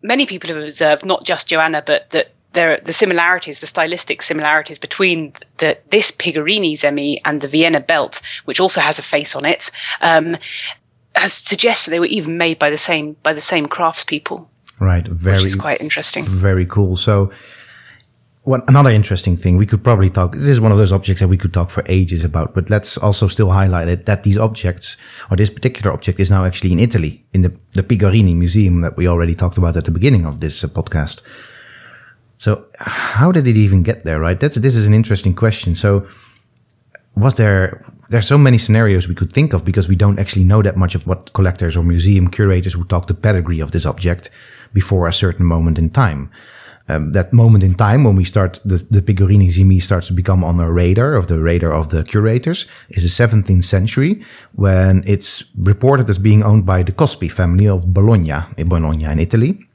many 0.01 0.25
people 0.25 0.49
have 0.49 0.63
observed 0.63 1.05
not 1.05 1.23
just 1.23 1.47
Joanna, 1.47 1.83
but 1.85 2.09
that 2.11 2.33
there 2.53 2.79
the 2.83 2.93
similarities, 2.93 3.59
the 3.59 3.67
stylistic 3.67 4.21
similarities 4.21 4.77
between 4.77 5.33
the, 5.57 5.77
this 5.89 6.11
Pigorini 6.11 6.73
Zemi 6.73 7.21
and 7.23 7.41
the 7.41 7.47
Vienna 7.47 7.79
belt, 7.79 8.21
which 8.45 8.59
also 8.59 8.81
has 8.81 8.99
a 8.99 9.03
face 9.03 9.35
on 9.35 9.45
it, 9.45 9.71
um, 10.01 10.37
has 11.15 11.33
suggested 11.33 11.91
they 11.91 11.99
were 11.99 12.05
even 12.05 12.37
made 12.37 12.59
by 12.59 12.69
the 12.69 12.77
same 12.77 13.15
by 13.23 13.33
the 13.33 13.41
same 13.41 13.67
craftspeople. 13.67 14.47
Right, 14.79 15.07
very 15.07 15.37
which 15.37 15.45
is 15.45 15.55
quite 15.55 15.81
interesting. 15.81 16.25
Very 16.25 16.65
cool. 16.65 16.95
So. 16.95 17.31
One, 18.43 18.63
another 18.67 18.89
interesting 18.89 19.37
thing 19.37 19.57
we 19.57 19.67
could 19.67 19.83
probably 19.83 20.09
talk. 20.09 20.33
This 20.33 20.49
is 20.49 20.59
one 20.59 20.71
of 20.71 20.79
those 20.79 20.91
objects 20.91 21.19
that 21.21 21.27
we 21.27 21.37
could 21.37 21.53
talk 21.53 21.69
for 21.69 21.83
ages 21.85 22.23
about, 22.23 22.55
but 22.55 22.71
let's 22.71 22.97
also 22.97 23.27
still 23.27 23.51
highlight 23.51 23.87
it 23.87 24.07
that 24.07 24.23
these 24.23 24.37
objects, 24.37 24.97
or 25.29 25.37
this 25.37 25.51
particular 25.51 25.93
object, 25.93 26.19
is 26.19 26.31
now 26.31 26.43
actually 26.43 26.71
in 26.71 26.79
Italy 26.79 27.23
in 27.33 27.43
the 27.43 27.53
the 27.73 27.83
Pigorini 27.83 28.35
Museum 28.35 28.81
that 28.81 28.97
we 28.97 29.07
already 29.07 29.35
talked 29.35 29.57
about 29.57 29.77
at 29.77 29.85
the 29.85 29.91
beginning 29.91 30.25
of 30.25 30.39
this 30.39 30.63
uh, 30.63 30.67
podcast. 30.67 31.21
So 32.39 32.65
how 32.79 33.31
did 33.31 33.45
it 33.45 33.55
even 33.55 33.83
get 33.83 34.05
there, 34.05 34.19
right? 34.19 34.39
That's 34.39 34.55
this 34.55 34.75
is 34.75 34.87
an 34.87 34.95
interesting 34.95 35.35
question. 35.35 35.75
So 35.75 36.07
was 37.15 37.35
there 37.35 37.85
there's 38.09 38.27
so 38.27 38.39
many 38.39 38.57
scenarios 38.57 39.07
we 39.07 39.15
could 39.15 39.31
think 39.31 39.53
of 39.53 39.63
because 39.63 39.87
we 39.87 39.95
don't 39.95 40.19
actually 40.19 40.45
know 40.45 40.63
that 40.63 40.77
much 40.77 40.95
of 40.95 41.05
what 41.05 41.31
collectors 41.33 41.77
or 41.77 41.83
museum 41.83 42.27
curators 42.27 42.75
would 42.75 42.89
talk 42.89 43.05
the 43.05 43.13
pedigree 43.13 43.61
of 43.61 43.69
this 43.69 43.85
object 43.85 44.31
before 44.73 45.07
a 45.07 45.13
certain 45.13 45.45
moment 45.45 45.77
in 45.77 45.91
time. 45.91 46.31
Um, 46.89 47.11
that 47.13 47.31
moment 47.31 47.63
in 47.63 47.75
time 47.75 48.03
when 48.03 48.15
we 48.15 48.25
start 48.25 48.59
the, 48.65 48.77
the 48.89 49.01
Pigorini 49.01 49.49
Zemi 49.49 49.81
starts 49.81 50.07
to 50.07 50.13
become 50.13 50.43
on 50.43 50.57
the 50.57 50.65
radar 50.65 51.13
of 51.13 51.27
the 51.27 51.39
radar 51.39 51.71
of 51.71 51.89
the 51.89 52.03
curators 52.03 52.65
is 52.89 53.03
the 53.03 53.23
17th 53.23 53.63
century 53.63 54.25
when 54.53 55.03
it's 55.05 55.45
reported 55.55 56.09
as 56.09 56.17
being 56.17 56.43
owned 56.43 56.65
by 56.65 56.83
the 56.83 56.91
Cospi 56.91 57.31
family 57.31 57.67
of 57.67 57.93
Bologna 57.93 58.43
in 58.57 58.67
Bologna 58.67 59.05
in 59.05 59.19
Italy 59.19 59.67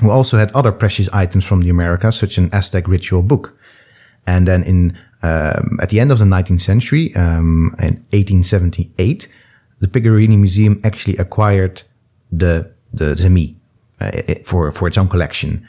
who 0.00 0.10
also 0.10 0.38
had 0.38 0.50
other 0.52 0.72
precious 0.72 1.08
items 1.12 1.44
from 1.44 1.62
the 1.62 1.70
Americas, 1.70 2.16
such 2.16 2.38
an 2.38 2.50
Aztec 2.52 2.86
ritual 2.88 3.22
book. 3.22 3.58
And 4.26 4.46
then 4.46 4.62
in 4.62 4.98
um, 5.22 5.78
at 5.80 5.90
the 5.90 5.98
end 5.98 6.12
of 6.12 6.18
the 6.18 6.24
19th 6.24 6.60
century, 6.60 7.14
um, 7.16 7.74
in 7.78 8.04
1878, 8.12 9.28
the 9.80 9.88
Pigorini 9.88 10.38
Museum 10.38 10.80
actually 10.84 11.16
acquired 11.16 11.82
the 12.30 12.70
the 12.92 13.14
Zemi 13.14 13.54
uh, 14.00 14.42
for 14.44 14.70
for 14.70 14.88
its 14.88 14.98
own 14.98 15.08
collection. 15.08 15.66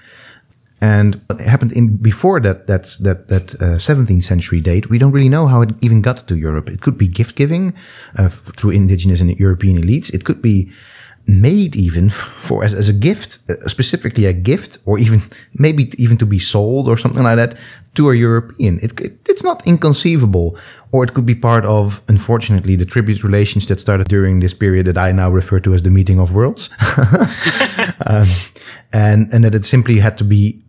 And 0.79 1.21
what 1.25 1.39
happened 1.39 1.73
in 1.73 1.97
before 1.97 2.39
that 2.41 2.67
that 2.67 2.97
that 2.99 3.29
that 3.29 3.55
uh, 3.55 3.77
17th 3.77 4.23
century 4.23 4.61
date, 4.61 4.89
we 4.89 4.99
don't 4.99 5.11
really 5.11 5.29
know 5.29 5.47
how 5.47 5.61
it 5.61 5.71
even 5.81 6.01
got 6.01 6.27
to 6.27 6.35
Europe. 6.35 6.69
It 6.69 6.81
could 6.81 6.97
be 6.97 7.07
gift 7.07 7.35
giving 7.35 7.73
uh, 8.15 8.29
through 8.29 8.71
indigenous 8.71 9.19
and 9.19 9.31
European 9.39 9.81
elites. 9.81 10.13
It 10.13 10.23
could 10.23 10.41
be 10.41 10.71
made 11.25 11.75
even 11.75 12.09
for 12.47 12.63
as, 12.63 12.73
as 12.73 12.89
a 12.89 12.93
gift, 12.93 13.39
uh, 13.49 13.67
specifically 13.67 14.25
a 14.25 14.33
gift, 14.33 14.77
or 14.85 14.99
even 14.99 15.21
maybe 15.53 15.91
even 15.97 16.17
to 16.17 16.25
be 16.25 16.39
sold 16.39 16.87
or 16.87 16.95
something 16.95 17.23
like 17.23 17.37
that 17.37 17.57
to 17.95 18.11
a 18.11 18.15
European. 18.15 18.79
It, 18.79 18.99
it, 18.99 19.17
it's 19.27 19.43
not 19.43 19.65
inconceivable, 19.65 20.57
or 20.91 21.03
it 21.03 21.15
could 21.15 21.25
be 21.25 21.33
part 21.33 21.65
of, 21.65 22.03
unfortunately, 22.07 22.75
the 22.75 22.85
tribute 22.85 23.23
relations 23.23 23.65
that 23.67 23.79
started 23.79 24.07
during 24.07 24.41
this 24.41 24.53
period 24.53 24.85
that 24.85 24.97
I 24.97 25.11
now 25.11 25.31
refer 25.31 25.59
to 25.61 25.73
as 25.73 25.81
the 25.81 25.89
meeting 25.89 26.19
of 26.19 26.33
worlds, 26.33 26.69
um, 28.05 28.27
and 28.93 29.33
and 29.33 29.43
that 29.43 29.55
it 29.55 29.65
simply 29.65 29.99
had 29.99 30.19
to 30.19 30.23
be 30.23 30.63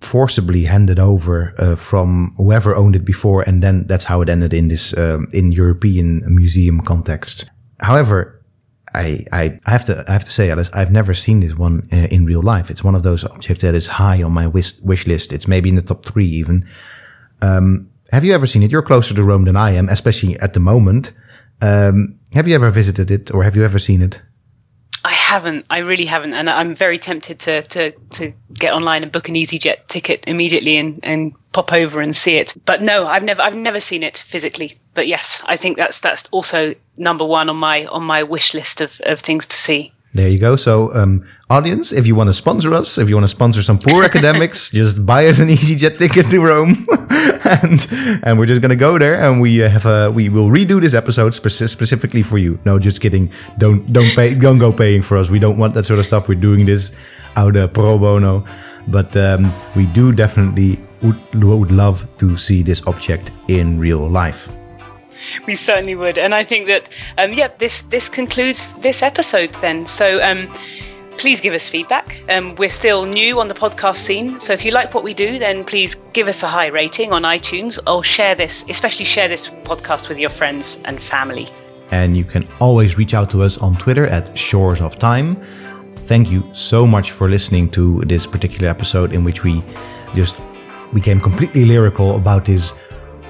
forcibly 0.00 0.64
handed 0.64 0.98
over 0.98 1.54
uh, 1.58 1.76
from 1.76 2.34
whoever 2.36 2.74
owned 2.74 2.96
it 2.96 3.04
before, 3.04 3.42
and 3.42 3.62
then 3.62 3.86
that's 3.86 4.04
how 4.04 4.20
it 4.20 4.28
ended 4.28 4.54
in 4.54 4.68
this 4.68 4.96
um, 4.96 5.28
in 5.32 5.50
European 5.52 6.22
museum 6.34 6.80
context. 6.80 7.50
However, 7.80 8.42
I, 8.94 9.24
I, 9.32 9.60
I 9.66 9.70
have 9.70 9.84
to 9.86 10.04
I 10.08 10.12
have 10.12 10.24
to 10.24 10.30
say, 10.30 10.50
Alice, 10.50 10.70
I've 10.72 10.92
never 10.92 11.14
seen 11.14 11.40
this 11.40 11.54
one 11.54 11.88
uh, 11.92 12.08
in 12.10 12.24
real 12.24 12.42
life. 12.42 12.70
It's 12.70 12.84
one 12.84 12.94
of 12.94 13.02
those 13.02 13.24
objects 13.24 13.62
that 13.62 13.74
is 13.74 13.86
high 13.86 14.22
on 14.22 14.32
my 14.32 14.46
wish, 14.46 14.78
wish 14.80 15.06
list. 15.06 15.32
It's 15.32 15.48
maybe 15.48 15.68
in 15.68 15.74
the 15.74 15.82
top 15.82 16.04
three 16.04 16.26
even. 16.26 16.66
Um, 17.42 17.90
have 18.10 18.24
you 18.24 18.34
ever 18.34 18.46
seen 18.46 18.62
it? 18.62 18.72
You're 18.72 18.82
closer 18.82 19.14
to 19.14 19.22
Rome 19.22 19.44
than 19.44 19.56
I 19.56 19.72
am, 19.72 19.88
especially 19.88 20.38
at 20.40 20.54
the 20.54 20.60
moment. 20.60 21.12
Um, 21.60 22.18
have 22.32 22.48
you 22.48 22.54
ever 22.54 22.70
visited 22.70 23.10
it, 23.10 23.32
or 23.34 23.42
have 23.44 23.56
you 23.56 23.64
ever 23.64 23.78
seen 23.78 24.00
it? 24.02 24.22
Haven't. 25.28 25.66
I 25.68 25.78
really 25.78 26.06
haven't, 26.06 26.32
and 26.32 26.48
I'm 26.48 26.74
very 26.74 26.98
tempted 26.98 27.38
to 27.40 27.60
to 27.60 27.90
to 27.90 28.32
get 28.54 28.72
online 28.72 29.02
and 29.02 29.12
book 29.12 29.28
an 29.28 29.34
EasyJet 29.34 29.86
ticket 29.88 30.24
immediately 30.26 30.78
and 30.78 31.00
and 31.02 31.34
pop 31.52 31.70
over 31.70 32.00
and 32.00 32.16
see 32.16 32.36
it. 32.38 32.54
But 32.64 32.80
no, 32.80 33.06
I've 33.06 33.22
never 33.22 33.42
I've 33.42 33.54
never 33.54 33.78
seen 33.78 34.02
it 34.02 34.16
physically. 34.16 34.78
But 34.94 35.06
yes, 35.06 35.42
I 35.44 35.58
think 35.58 35.76
that's 35.76 36.00
that's 36.00 36.26
also 36.30 36.74
number 36.96 37.26
one 37.26 37.50
on 37.50 37.56
my 37.56 37.84
on 37.84 38.04
my 38.04 38.22
wish 38.22 38.54
list 38.54 38.80
of, 38.80 39.02
of 39.04 39.20
things 39.20 39.46
to 39.46 39.56
see. 39.56 39.92
There 40.18 40.28
you 40.28 40.40
go. 40.40 40.56
So, 40.56 40.92
um, 40.96 41.24
audience, 41.48 41.92
if 41.92 42.04
you 42.04 42.16
want 42.16 42.26
to 42.26 42.34
sponsor 42.34 42.74
us, 42.74 42.98
if 42.98 43.08
you 43.08 43.14
want 43.14 43.22
to 43.22 43.28
sponsor 43.28 43.62
some 43.62 43.78
poor 43.78 44.02
academics, 44.10 44.68
just 44.68 45.06
buy 45.06 45.28
us 45.28 45.38
an 45.38 45.46
EasyJet 45.46 45.96
ticket 45.96 46.26
to 46.30 46.40
Rome, 46.40 46.84
and 47.62 47.86
and 48.24 48.36
we're 48.36 48.46
just 48.46 48.60
gonna 48.60 48.74
go 48.74 48.98
there, 48.98 49.14
and 49.14 49.40
we 49.40 49.62
uh, 49.62 49.68
have 49.68 49.86
a 49.86 50.10
we 50.10 50.28
will 50.28 50.48
redo 50.48 50.80
this 50.80 50.92
episode 50.92 51.34
speci- 51.34 51.68
specifically 51.68 52.24
for 52.24 52.36
you. 52.36 52.58
No, 52.64 52.80
just 52.80 53.00
kidding. 53.00 53.30
Don't 53.58 53.92
don't 53.92 54.10
pay. 54.16 54.34
Don't 54.34 54.58
go 54.58 54.72
paying 54.72 55.02
for 55.02 55.16
us. 55.16 55.30
We 55.30 55.38
don't 55.38 55.56
want 55.56 55.72
that 55.74 55.84
sort 55.84 56.00
of 56.00 56.06
stuff. 56.06 56.26
We're 56.26 56.34
doing 56.34 56.66
this 56.66 56.90
out 57.36 57.54
of 57.54 57.72
pro 57.72 57.96
bono, 57.96 58.44
but 58.88 59.16
um, 59.16 59.52
we 59.76 59.86
do 59.86 60.10
definitely 60.10 60.82
would, 61.00 61.44
would 61.44 61.70
love 61.70 62.08
to 62.18 62.36
see 62.36 62.64
this 62.64 62.84
object 62.88 63.30
in 63.46 63.78
real 63.78 64.08
life 64.10 64.57
we 65.46 65.54
certainly 65.54 65.94
would. 65.94 66.18
And 66.18 66.34
I 66.34 66.44
think 66.44 66.66
that, 66.66 66.88
um, 67.16 67.32
yeah, 67.32 67.48
this 67.58 67.82
this 67.82 68.08
concludes 68.08 68.72
this 68.80 69.02
episode 69.02 69.54
then. 69.60 69.86
So. 69.86 70.22
Um, 70.22 70.48
please 71.18 71.40
give 71.40 71.52
us 71.52 71.68
feedback. 71.68 72.22
Um, 72.28 72.54
we're 72.54 72.70
still 72.70 73.04
new 73.04 73.40
on 73.40 73.48
the 73.48 73.54
podcast 73.54 73.96
scene, 73.96 74.38
so 74.38 74.52
if 74.52 74.64
you 74.64 74.70
like 74.70 74.94
what 74.94 75.02
we 75.02 75.12
do, 75.14 75.38
then 75.38 75.64
please 75.64 75.96
give 76.12 76.28
us 76.28 76.44
a 76.44 76.46
high 76.46 76.68
rating 76.68 77.12
on 77.12 77.22
iTunes 77.22 77.78
or 77.88 78.04
share 78.04 78.36
this, 78.36 78.64
especially 78.68 79.04
share 79.04 79.26
this 79.26 79.48
podcast 79.64 80.08
with 80.08 80.18
your 80.18 80.30
friends 80.30 80.78
and 80.84 81.02
family. 81.02 81.48
And 81.90 82.16
you 82.16 82.24
can 82.24 82.46
always 82.60 82.96
reach 82.96 83.14
out 83.14 83.30
to 83.30 83.42
us 83.42 83.58
on 83.58 83.76
Twitter 83.76 84.06
at 84.06 84.36
Shores 84.38 84.80
of 84.80 84.98
Time. 84.98 85.34
Thank 85.96 86.30
you 86.30 86.42
so 86.54 86.86
much 86.86 87.10
for 87.10 87.28
listening 87.28 87.68
to 87.70 88.02
this 88.06 88.26
particular 88.26 88.68
episode 88.68 89.12
in 89.12 89.24
which 89.24 89.42
we 89.42 89.62
just 90.14 90.40
became 90.94 91.20
completely 91.20 91.64
lyrical 91.64 92.16
about 92.16 92.44
this 92.44 92.74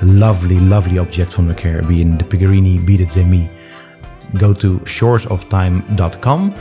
lovely, 0.02 0.58
lovely 0.58 0.98
object 0.98 1.32
from 1.32 1.48
the 1.48 1.54
Caribbean, 1.54 2.18
the 2.18 2.24
Pigorini 2.24 2.84
Beaded 2.84 3.08
Zemi. 3.08 3.50
Go 4.38 4.52
to 4.54 4.78
shoresoftime.com 4.80 6.54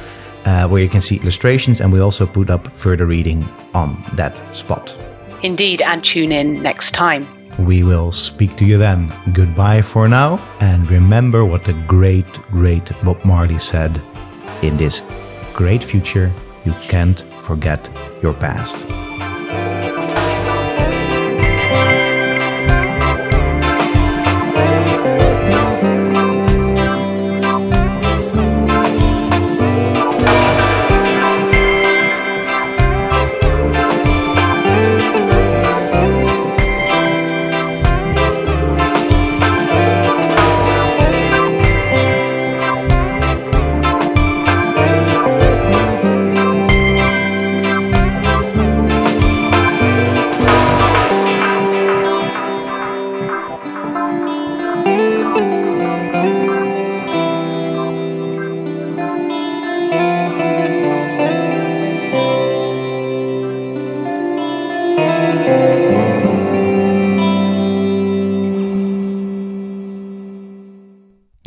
uh, 0.45 0.67
where 0.67 0.81
you 0.81 0.89
can 0.89 1.01
see 1.01 1.17
illustrations 1.17 1.81
and 1.81 1.91
we 1.91 1.99
also 1.99 2.25
put 2.25 2.49
up 2.49 2.67
further 2.71 3.05
reading 3.05 3.43
on 3.73 4.03
that 4.13 4.37
spot. 4.55 4.95
Indeed, 5.43 5.81
and 5.81 6.03
tune 6.03 6.31
in 6.31 6.61
next 6.61 6.91
time. 6.91 7.27
We 7.59 7.83
will 7.83 8.11
speak 8.11 8.55
to 8.57 8.65
you 8.65 8.77
then. 8.77 9.13
Goodbye 9.33 9.81
for 9.81 10.07
now, 10.07 10.39
and 10.59 10.89
remember 10.89 11.43
what 11.43 11.65
the 11.65 11.73
great, 11.73 12.31
great 12.51 12.91
Bob 13.03 13.23
Marley 13.25 13.59
said 13.59 14.01
in 14.61 14.77
this 14.77 15.01
great 15.53 15.83
future, 15.83 16.31
you 16.65 16.73
can't 16.73 17.21
forget 17.43 17.89
your 18.21 18.33
past. 18.33 19.06